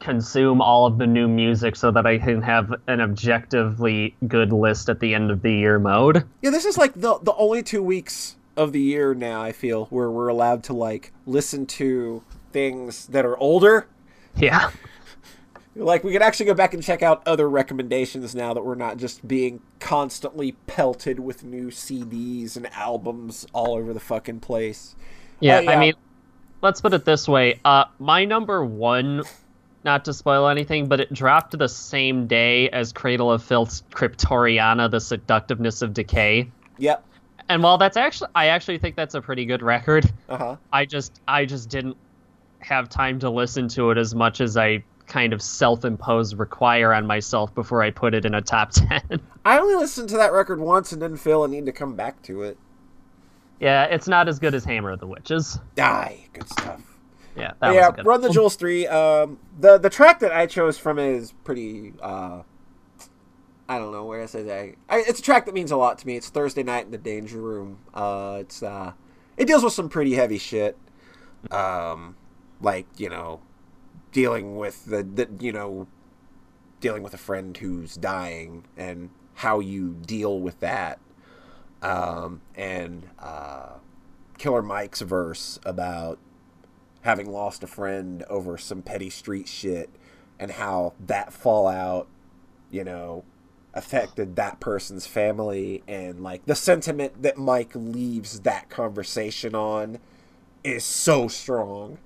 [0.00, 4.88] consume all of the new music so that I can have an objectively good list
[4.88, 6.24] at the end of the year mode.
[6.42, 9.42] Yeah, this is like the the only two weeks of the year now.
[9.42, 12.22] I feel where we're allowed to like listen to
[12.52, 13.86] things that are older.
[14.36, 14.70] Yeah.
[15.76, 18.96] Like we could actually go back and check out other recommendations now that we're not
[18.96, 24.96] just being constantly pelted with new CDs and albums all over the fucking place.
[25.38, 25.70] Yeah, Oh, yeah.
[25.70, 25.94] I mean,
[26.62, 27.60] let's put it this way.
[27.64, 29.22] Uh, my number one,
[29.88, 34.90] not to spoil anything, but it dropped the same day as Cradle of Filth's Cryptoriana,
[34.90, 36.50] The Seductiveness of Decay.
[36.76, 37.02] Yep.
[37.48, 40.04] And while that's actually, I actually think that's a pretty good record.
[40.28, 40.56] Uh huh.
[40.74, 41.96] I just, I just didn't
[42.58, 47.06] have time to listen to it as much as I kind of self-imposed require on
[47.06, 49.00] myself before I put it in a top 10.
[49.46, 52.20] I only listened to that record once and didn't feel a need to come back
[52.24, 52.58] to it.
[53.58, 55.58] yeah, it's not as good as Hammer of the Witches.
[55.76, 56.82] Die, good stuff.
[57.38, 58.30] Yeah, that But was yeah, Run the.
[58.30, 58.86] Jewels three.
[58.86, 61.94] Um, the the track that I chose from it is pretty.
[62.02, 62.42] Uh,
[63.68, 64.74] I don't know where I say that.
[64.88, 66.16] I, it's a track that means a lot to me.
[66.16, 67.80] It's Thursday night in the Danger Room.
[67.92, 68.92] Uh, it's uh,
[69.36, 70.76] it deals with some pretty heavy shit.
[71.50, 72.16] Um,
[72.60, 73.40] like you know,
[74.12, 75.86] dealing with the, the you know,
[76.80, 80.98] dealing with a friend who's dying and how you deal with that.
[81.82, 83.74] Um, and uh,
[84.38, 86.18] Killer Mike's verse about
[87.02, 89.90] having lost a friend over some petty street shit
[90.38, 92.08] and how that fallout,
[92.70, 93.24] you know,
[93.74, 99.98] affected that person's family and like the sentiment that Mike leaves that conversation on
[100.64, 101.98] is so strong.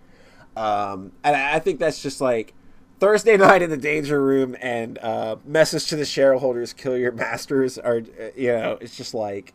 [0.57, 2.53] Um, and I think that's just like
[3.01, 7.79] Thursday night in the danger room and uh, message to the shareholders, kill your masters
[7.79, 9.55] are, uh, you know, it's just like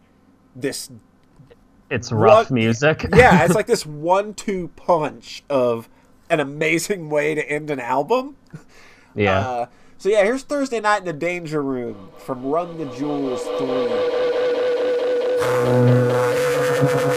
[0.55, 0.89] this
[1.89, 3.05] It's rough What- music.
[3.15, 5.87] yeah, it's like this one-two punch of
[6.29, 8.35] an amazing way to end an album.
[9.15, 9.39] yeah.
[9.39, 9.65] Uh,
[9.97, 13.87] so yeah, here's Thursday night in the Danger Room from Run the Jewels Three.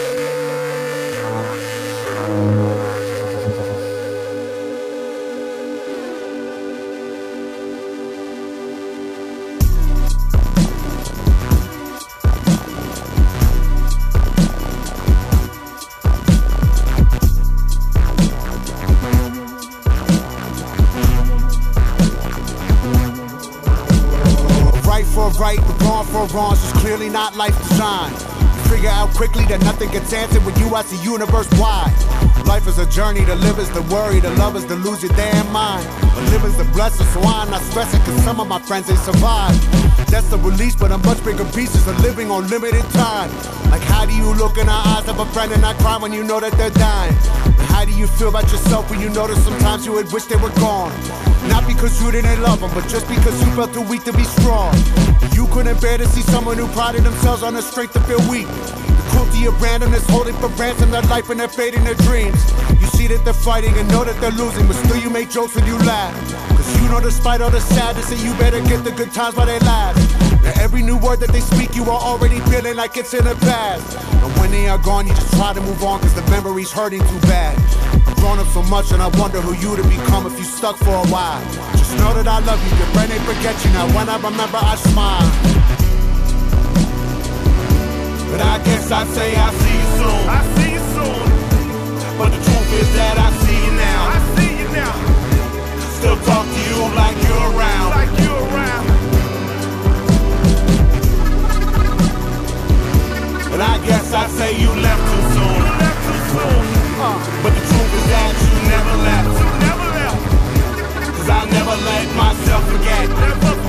[29.91, 31.93] that nothing gets answered with you I see universe wide.
[32.45, 35.13] Life is a journey, to live is the worry, to love is to lose your
[35.15, 35.87] damn mind.
[36.01, 39.55] But living's the blessing, so I'm not stressing, cause some of my friends they survive.
[40.09, 43.31] That's the release, but a much bigger pieces of living on limited time.
[43.69, 46.11] Like how do you look in the eyes of a friend and not cry when
[46.11, 47.15] you know that they're dying?
[47.45, 50.35] And how do you feel about yourself when you notice sometimes you would wish they
[50.35, 50.91] were gone?
[51.47, 54.23] Not because you didn't love them, but just because you felt too weak to be
[54.23, 54.75] strong.
[55.33, 58.47] You couldn't bear to see someone who prided themselves on their strength to feel weak.
[59.11, 62.39] Cruelty of randomness holding for ransom their life and their and their dreams.
[62.79, 65.55] You see that they're fighting and know that they're losing, but still you make jokes
[65.57, 66.15] and you laugh.
[66.49, 69.45] Cause you know despite all the sadness that you better get the good times while
[69.45, 69.99] they last.
[70.43, 73.35] Now every new word that they speak, you are already feeling like it's in the
[73.35, 73.97] past.
[74.23, 77.01] And when they are gone, you just try to move on cause the memory's hurting
[77.01, 77.57] too bad.
[78.07, 80.77] I've grown up so much and I wonder who you'd have become if you stuck
[80.77, 81.43] for a while.
[81.75, 83.87] Just know that I love you, your brain ain't forget you now.
[83.93, 85.50] When I remember, I smile.
[88.31, 90.23] But I guess I'd say I'll see you soon.
[90.31, 91.19] I see you soon.
[92.17, 94.01] But the truth is that I see you now.
[94.15, 94.95] I see you now.
[95.99, 97.89] Still talk to you like you're around.
[97.91, 98.85] Like you're around.
[103.51, 105.59] But I guess I'd say you left too soon.
[105.59, 106.63] You left too soon.
[107.43, 109.31] But the truth is that you never left.
[109.43, 110.23] You never left.
[111.19, 113.09] Cause I never let myself forget.
[113.11, 113.60] Never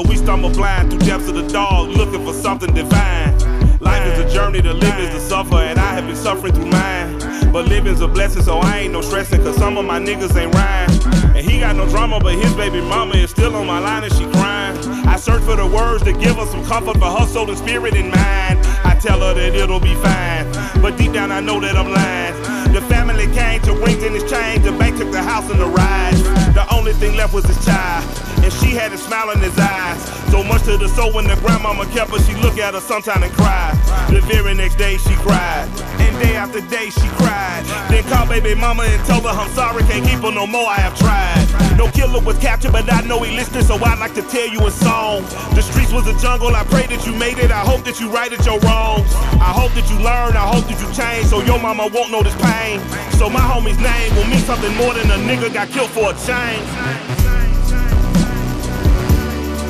[0.00, 3.38] So we stumble blind through depths of the dog, looking for something divine.
[3.80, 6.70] Life is a journey, to live is to suffer, and I have been suffering through
[6.70, 7.52] mine.
[7.52, 10.54] But living's a blessing, so I ain't no stressing, cause some of my niggas ain't
[10.54, 11.36] rhyme.
[11.36, 14.12] And he got no drama, but his baby mama is still on my line and
[14.14, 14.78] she crying.
[15.06, 17.94] I search for the words to give her some comfort for her soul and spirit
[17.94, 18.58] in mind.
[18.84, 20.50] I tell her that it'll be fine,
[20.80, 22.39] but deep down I know that I'm lying.
[22.72, 23.74] The family came to
[24.20, 24.62] his chain.
[24.62, 26.14] The bank took the house and the ride.
[26.54, 28.04] The only thing left was his child,
[28.44, 30.00] and she had a smile in his eyes.
[30.30, 32.18] So much to the soul when the grandmama kept her.
[32.20, 33.74] She look at her sometime and cry.
[34.10, 35.68] The very next day she cried,
[35.98, 37.64] and day after day she cried.
[37.90, 40.68] Then called baby mama and told her I'm sorry, can't keep her no more.
[40.68, 41.49] I have tried.
[41.80, 44.60] No killer was captured, but I know he listening, so I'd like to tell you
[44.66, 45.22] a song.
[45.56, 46.54] The streets was a jungle.
[46.54, 47.50] I pray that you made it.
[47.50, 49.08] I hope that you righted your wrongs.
[49.40, 50.36] I hope that you learn.
[50.36, 52.84] I hope that you change, so your mama won't know this pain.
[53.16, 56.16] So my homie's name will mean something more than a nigga got killed for a
[56.20, 56.68] change.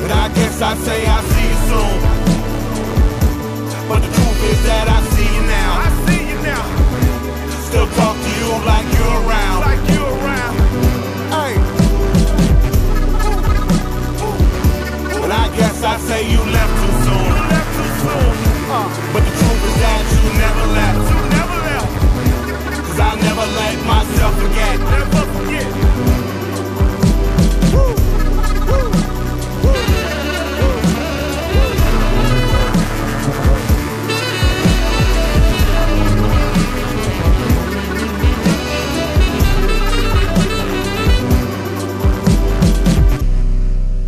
[0.03, 1.95] But I guess I'd say I'll see you soon.
[3.87, 5.79] But the truth is that I see you now.
[5.79, 6.63] I see you now.
[7.71, 9.50] Still talk to you like you're around.
[24.41, 24.79] Forget.
[24.79, 25.67] Never forget.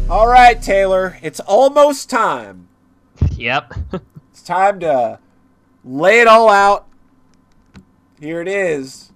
[0.09, 2.67] All right, Taylor, it's almost time.
[3.31, 3.73] Yep.
[4.31, 5.19] It's time to
[5.85, 6.87] lay it all out.
[8.19, 9.12] Here it is.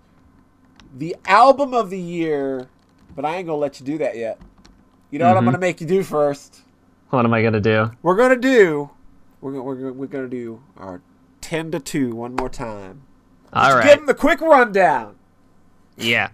[0.98, 2.68] The album of the year,
[3.16, 4.40] but I ain't gonna let you do that yet.
[5.12, 5.48] You know what I'm Mhm.
[5.48, 6.62] gonna make you do first?
[7.10, 7.92] what am I gonna do?
[8.02, 8.90] We're gonna do.
[9.40, 11.02] We're gonna we're we're gonna do our
[11.40, 13.02] ten to two one more time.
[13.54, 14.00] All Give right.
[14.00, 15.16] him the quick rundown.
[15.96, 16.30] Yeah.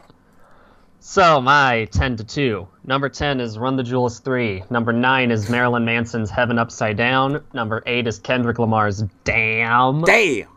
[0.99, 2.68] So my ten to two.
[2.85, 4.64] Number ten is Run the Jewels three.
[4.69, 7.44] Number nine is Marilyn Manson's Heaven Upside Down.
[7.53, 10.02] Number eight is Kendrick Lamar's Damn.
[10.03, 10.48] Damn.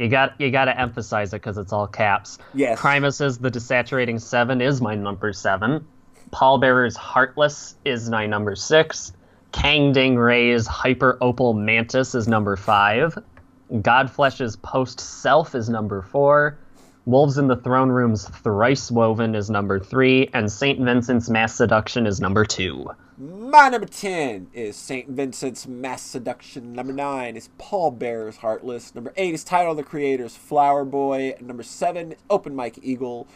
[0.00, 2.38] You got you got to emphasize it because it's all caps.
[2.54, 2.80] Yes.
[2.80, 5.86] Primus's The Desaturating Seven is my number seven.
[6.30, 9.12] Pallbearer's Heartless is my number six.
[9.52, 13.18] Kangding Ray's Hyper Opal Mantis is number five.
[13.82, 16.58] Godflesh's Post Self is number four.
[17.04, 20.30] Wolves in the Throne Room's Thrice Woven is number three.
[20.32, 20.80] And St.
[20.80, 22.88] Vincent's Mass Seduction is number two.
[23.22, 25.06] My number 10 is St.
[25.10, 26.72] Vincent's Mass Seduction.
[26.72, 28.94] Number 9 is Pallbearer's Heartless.
[28.94, 31.34] Number 8 is Tyler the Creator's Flower Boy.
[31.38, 33.28] Number 7 Open Mike Eagle.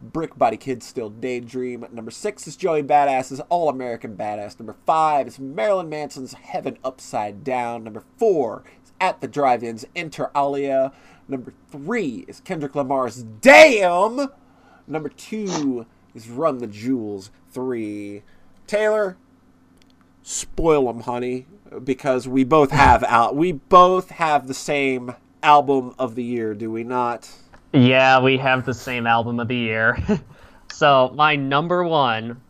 [0.00, 1.84] Brick Body Kid Still Daydream.
[1.90, 4.60] Number 6 is Joey Badass's All American Badass.
[4.60, 7.82] Number 5 is Marilyn Manson's Heaven Upside Down.
[7.82, 10.92] Number 4 is At the Drive-In's Inter Alia.
[11.26, 14.28] Number 3 is Kendrick Lamar's Damn.
[14.86, 18.22] Number 2 is Run the Jewels 3.
[18.68, 19.16] Taylor,
[20.22, 21.46] spoil them, honey,
[21.84, 23.36] because we both have out.
[23.36, 27.30] We both have the same album of the year, do we not?
[27.72, 29.98] Yeah, we have the same album of the year.
[30.72, 32.40] so my number one,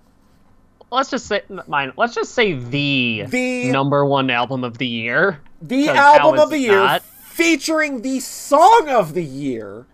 [0.91, 1.93] let's just say mine.
[1.97, 5.41] Let's just say the, The- number one album of the year.
[5.61, 7.03] The album of the year, not?
[7.03, 9.87] featuring the song of the year.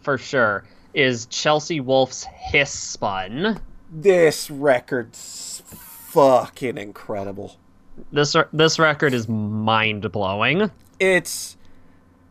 [0.00, 3.60] for sure is Chelsea Wolfe's Hiss Spun.
[3.92, 5.55] This record's
[6.16, 7.56] fucking incredible.
[8.10, 10.70] This this record is mind blowing.
[10.98, 11.56] It's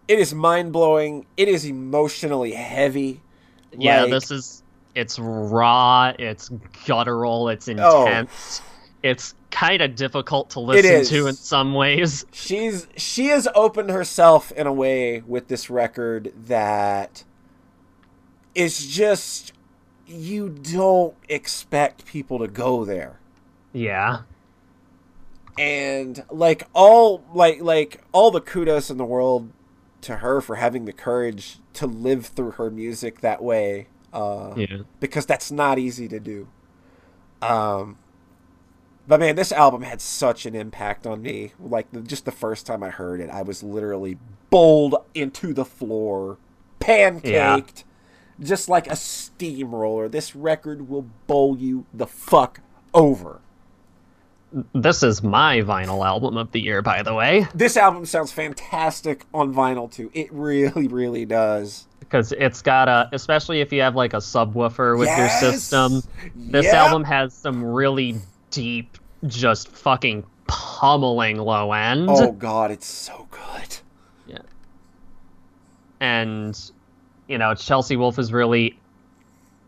[0.07, 1.25] it is mind blowing.
[1.37, 3.21] It is emotionally heavy.
[3.77, 4.63] Yeah, Like- this is
[4.95, 6.49] it's raw, it's
[6.85, 8.05] guttural, it's Oh.
[8.07, 8.61] intense.
[9.03, 12.25] It's kind of difficult to listen to in some ways.
[12.31, 17.23] she's she has opened herself in a way with this record that
[18.55, 19.53] is just
[20.07, 23.19] you don't expect people to go there
[23.76, 24.22] Yeah.
[25.57, 29.52] and like all like like all the kudos in the world
[30.02, 34.80] to her for having the courage to live through her music that way uh Yeah.
[34.99, 36.47] because that's not easy to do.
[37.41, 37.97] Um
[39.07, 41.52] but man this album had such an impact on me.
[41.60, 44.18] Like the, just the first time i heard it i was literally
[44.49, 46.38] bowled into the floor
[46.80, 47.84] pancaked
[48.39, 50.10] just like a steamroller.
[50.10, 52.60] This record will bowl you the fuck
[52.93, 53.39] over
[54.73, 59.26] This is my vinyl album of the year, by the way, this album sounds fantastic
[59.34, 63.95] on vinyl too it really really does because it's got a, especially if you have
[63.95, 65.41] like a subwoofer with Yes!
[65.41, 66.02] your system.
[66.36, 66.73] This Yep.
[66.76, 68.15] album has some really
[68.52, 72.10] deep, just fucking pummeling low end.
[72.11, 73.77] oh god it's so good
[74.27, 74.38] Yeah.
[75.99, 76.60] And
[77.27, 78.80] you know, Chelsea Wolfe is really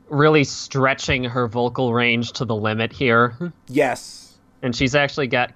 [0.09, 3.35] really stretching her vocal range to the limit here.
[3.67, 4.26] yes
[4.61, 5.51] And she's actually got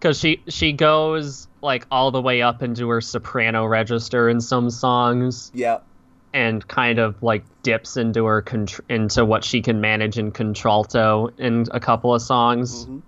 [0.00, 4.70] cuz she she goes like all the way up into her soprano register in some
[4.70, 5.84] songs yep
[6.32, 11.28] and kind of like dips into her contr- into what she can manage in contralto
[11.38, 12.86] in a couple of songs.
[12.86, 13.02] Mhm.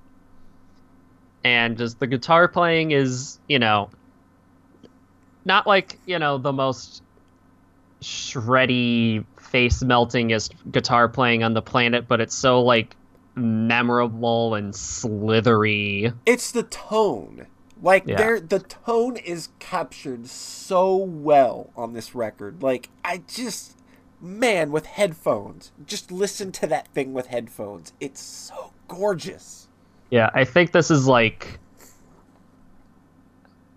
[1.44, 3.90] And just the guitar playing is, you know,
[5.44, 7.02] not like, you know, the most
[8.00, 12.96] shreddy, face meltingest guitar playing on the planet, but it's so like
[13.34, 16.12] memorable and slithery.
[16.26, 17.46] it's the tone.
[17.82, 18.16] Like Yeah.
[18.16, 22.62] there the tone is captured so well on this record.
[22.62, 23.76] Like i just
[24.20, 25.72] man with headphones.
[25.84, 27.92] Just listen to that thing with headphones.
[28.00, 29.68] It's so gorgeous.
[30.10, 31.58] Yeah, I think this is like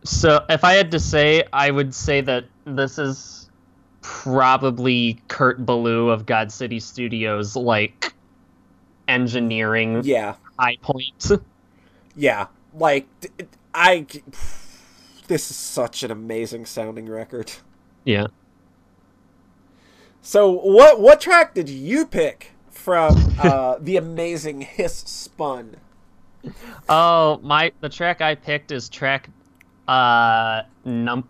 [0.03, 3.49] So if I had to say, I would say that this is
[4.01, 8.13] probably Kurt Ballou of God City Studios, like
[9.07, 11.31] engineering Yeah, high point.
[12.15, 12.47] yeah.
[12.73, 13.07] Like
[13.73, 14.05] I.
[15.27, 17.51] this is such an amazing sounding record.
[18.03, 18.27] yeah.
[20.21, 25.77] So what what track did you pick from uh, the amazing Hiss Spun?
[26.89, 29.29] Oh, my the track I picked is track
[29.87, 31.27] uh num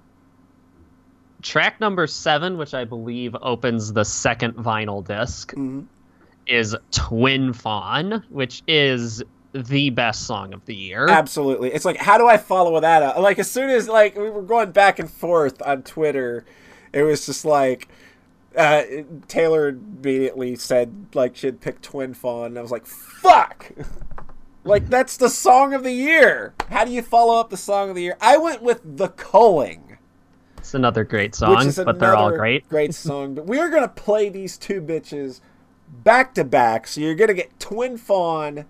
[1.41, 5.53] track number 7, which I believe opens the second vinyl disk
[6.47, 9.23] is Twin Fawn, which is
[9.53, 11.07] the best song of the year.
[11.07, 11.72] Absolutely.
[11.72, 13.17] It's like, how do I follow that up?
[13.17, 16.45] Like, as soon as like we were going back and forth on Twitter,
[16.91, 17.88] it was just like
[18.55, 18.84] uh,
[19.27, 23.72] Taylor immediately said like she'd pick Twin Fawn, and I was like, fuck.
[24.63, 26.53] like that's the song of the year.
[26.69, 28.17] How do you follow up the song of the year?
[28.22, 29.97] I went with The Culling.
[30.57, 32.67] It's another great song, but they're all great.
[32.69, 33.35] Great song.
[33.35, 35.39] But we are gonna play these two bitches
[35.87, 36.87] back to back.
[36.87, 38.65] So you're gonna get Twin Fawn,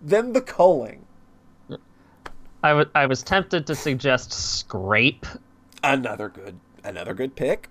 [0.00, 1.04] then the Culling.
[2.62, 5.24] I wa- I was tempted to suggest Scrape,
[5.82, 7.68] Another good, another good pick.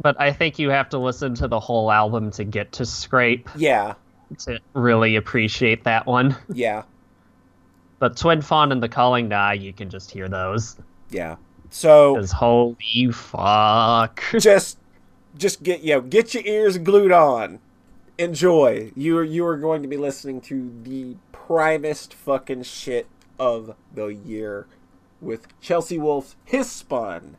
[0.00, 3.48] but I think you have to listen to the whole album to get to Scrape
[3.54, 3.94] Yeah,
[4.40, 6.36] to really appreciate that one.
[6.52, 6.82] yeah,
[8.00, 10.76] But Twin Fawn and The Culling, nah, you can just hear those.
[11.10, 11.36] yeah.
[11.70, 14.22] So Because holy fuck.
[14.40, 14.76] just,
[15.38, 17.60] just get you know, get your ears glued on.
[18.18, 18.92] Enjoy.
[18.94, 23.06] You are you are going to be listening to the primest fucking shit
[23.38, 24.66] of the year
[25.20, 27.36] with Chelsea Wolfe's Hiss Spun.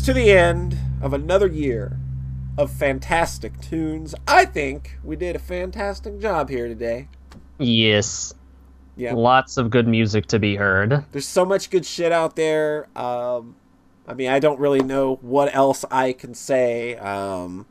[0.00, 1.98] Us to the end of another year
[2.56, 4.14] of fantastic tunes.
[4.26, 7.08] I think we did a fantastic job here today.
[7.58, 8.32] Yes.
[8.96, 9.12] Yeah.
[9.12, 11.04] Lots of good music to be heard.
[11.12, 12.88] There's so much good shit out there.
[12.96, 13.56] Um,
[14.08, 16.96] I mean, I don't really know what else I can say.
[16.96, 17.66] Um,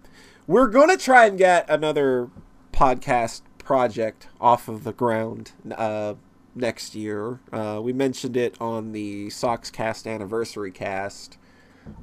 [0.45, 2.29] we're going to try and get another
[2.71, 6.13] podcast project off of the ground uh,
[6.53, 7.39] next year.
[7.51, 11.39] Uh, we mentioned it on the Soxcast anniversary cast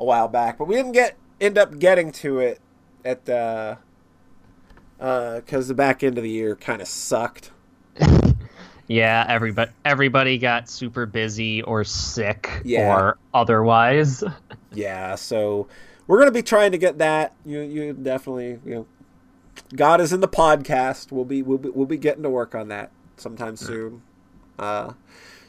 [0.00, 2.60] a while back, but we didn't get end up getting to it
[3.04, 3.78] at the
[5.00, 7.50] uh because the back end of the year kind of sucked.
[8.88, 12.94] Yeah, everybody everybody got super busy or sick Yeah.
[12.96, 14.22] or otherwise.
[14.72, 15.68] Yeah, so
[16.06, 17.34] we're gonna be trying to get that.
[17.46, 18.86] You you definitely you know,
[19.74, 21.10] God is in the podcast.
[21.10, 24.02] We'll be we'll be we'll be getting to work on that sometime soon.
[24.58, 24.92] Uh,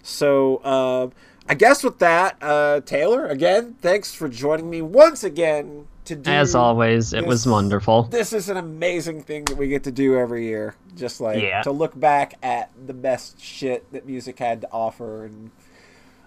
[0.02, 1.10] so uh,
[1.50, 6.30] I guess with that, uh, Taylor, again, thanks for joining me once again to do.
[6.30, 8.04] As always, it was wonderful.
[8.04, 10.76] This is an amazing thing that we get to do every year.
[10.96, 11.62] Just like Yeah.
[11.64, 15.52] to look back at the best shit that music had to offer and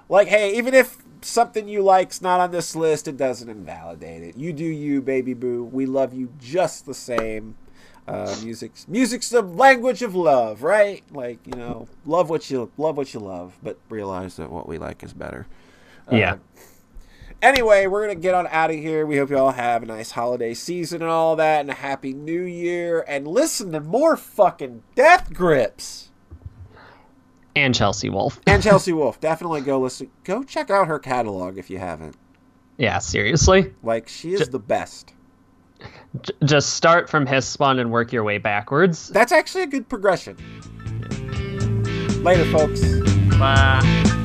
[0.08, 4.36] like hey, even if something you like's not on this list, it doesn't invalidate it.
[4.36, 5.64] You do you, baby boo.
[5.64, 7.56] We love you just the same.
[8.10, 11.02] Uh, music's music's the language of love, right?
[11.12, 14.78] Like you know, love what you love what you love, but realize that what we
[14.78, 15.46] like is better.
[16.10, 16.36] Uh, Yeah.
[17.42, 19.06] Anyway, we're gonna get on out of here.
[19.06, 22.12] We hope you all have a nice holiday season and all that, and a happy
[22.12, 23.04] new year.
[23.08, 26.10] And listen to more fucking Death Grips
[27.56, 28.40] And Chelsea Wolfe.
[28.46, 29.20] and Chelsea Wolfe.
[29.20, 30.10] Definitely go listen.
[30.24, 32.16] Go check out her catalog if you haven't.
[32.76, 33.72] Yeah, seriously.
[33.82, 35.14] Like she is the best.
[36.22, 39.08] J- just start from Hiss Spun and work your way backwards.
[39.08, 40.36] That's actually a good progression.
[42.22, 42.80] Later, folks.
[43.38, 44.16] Bye.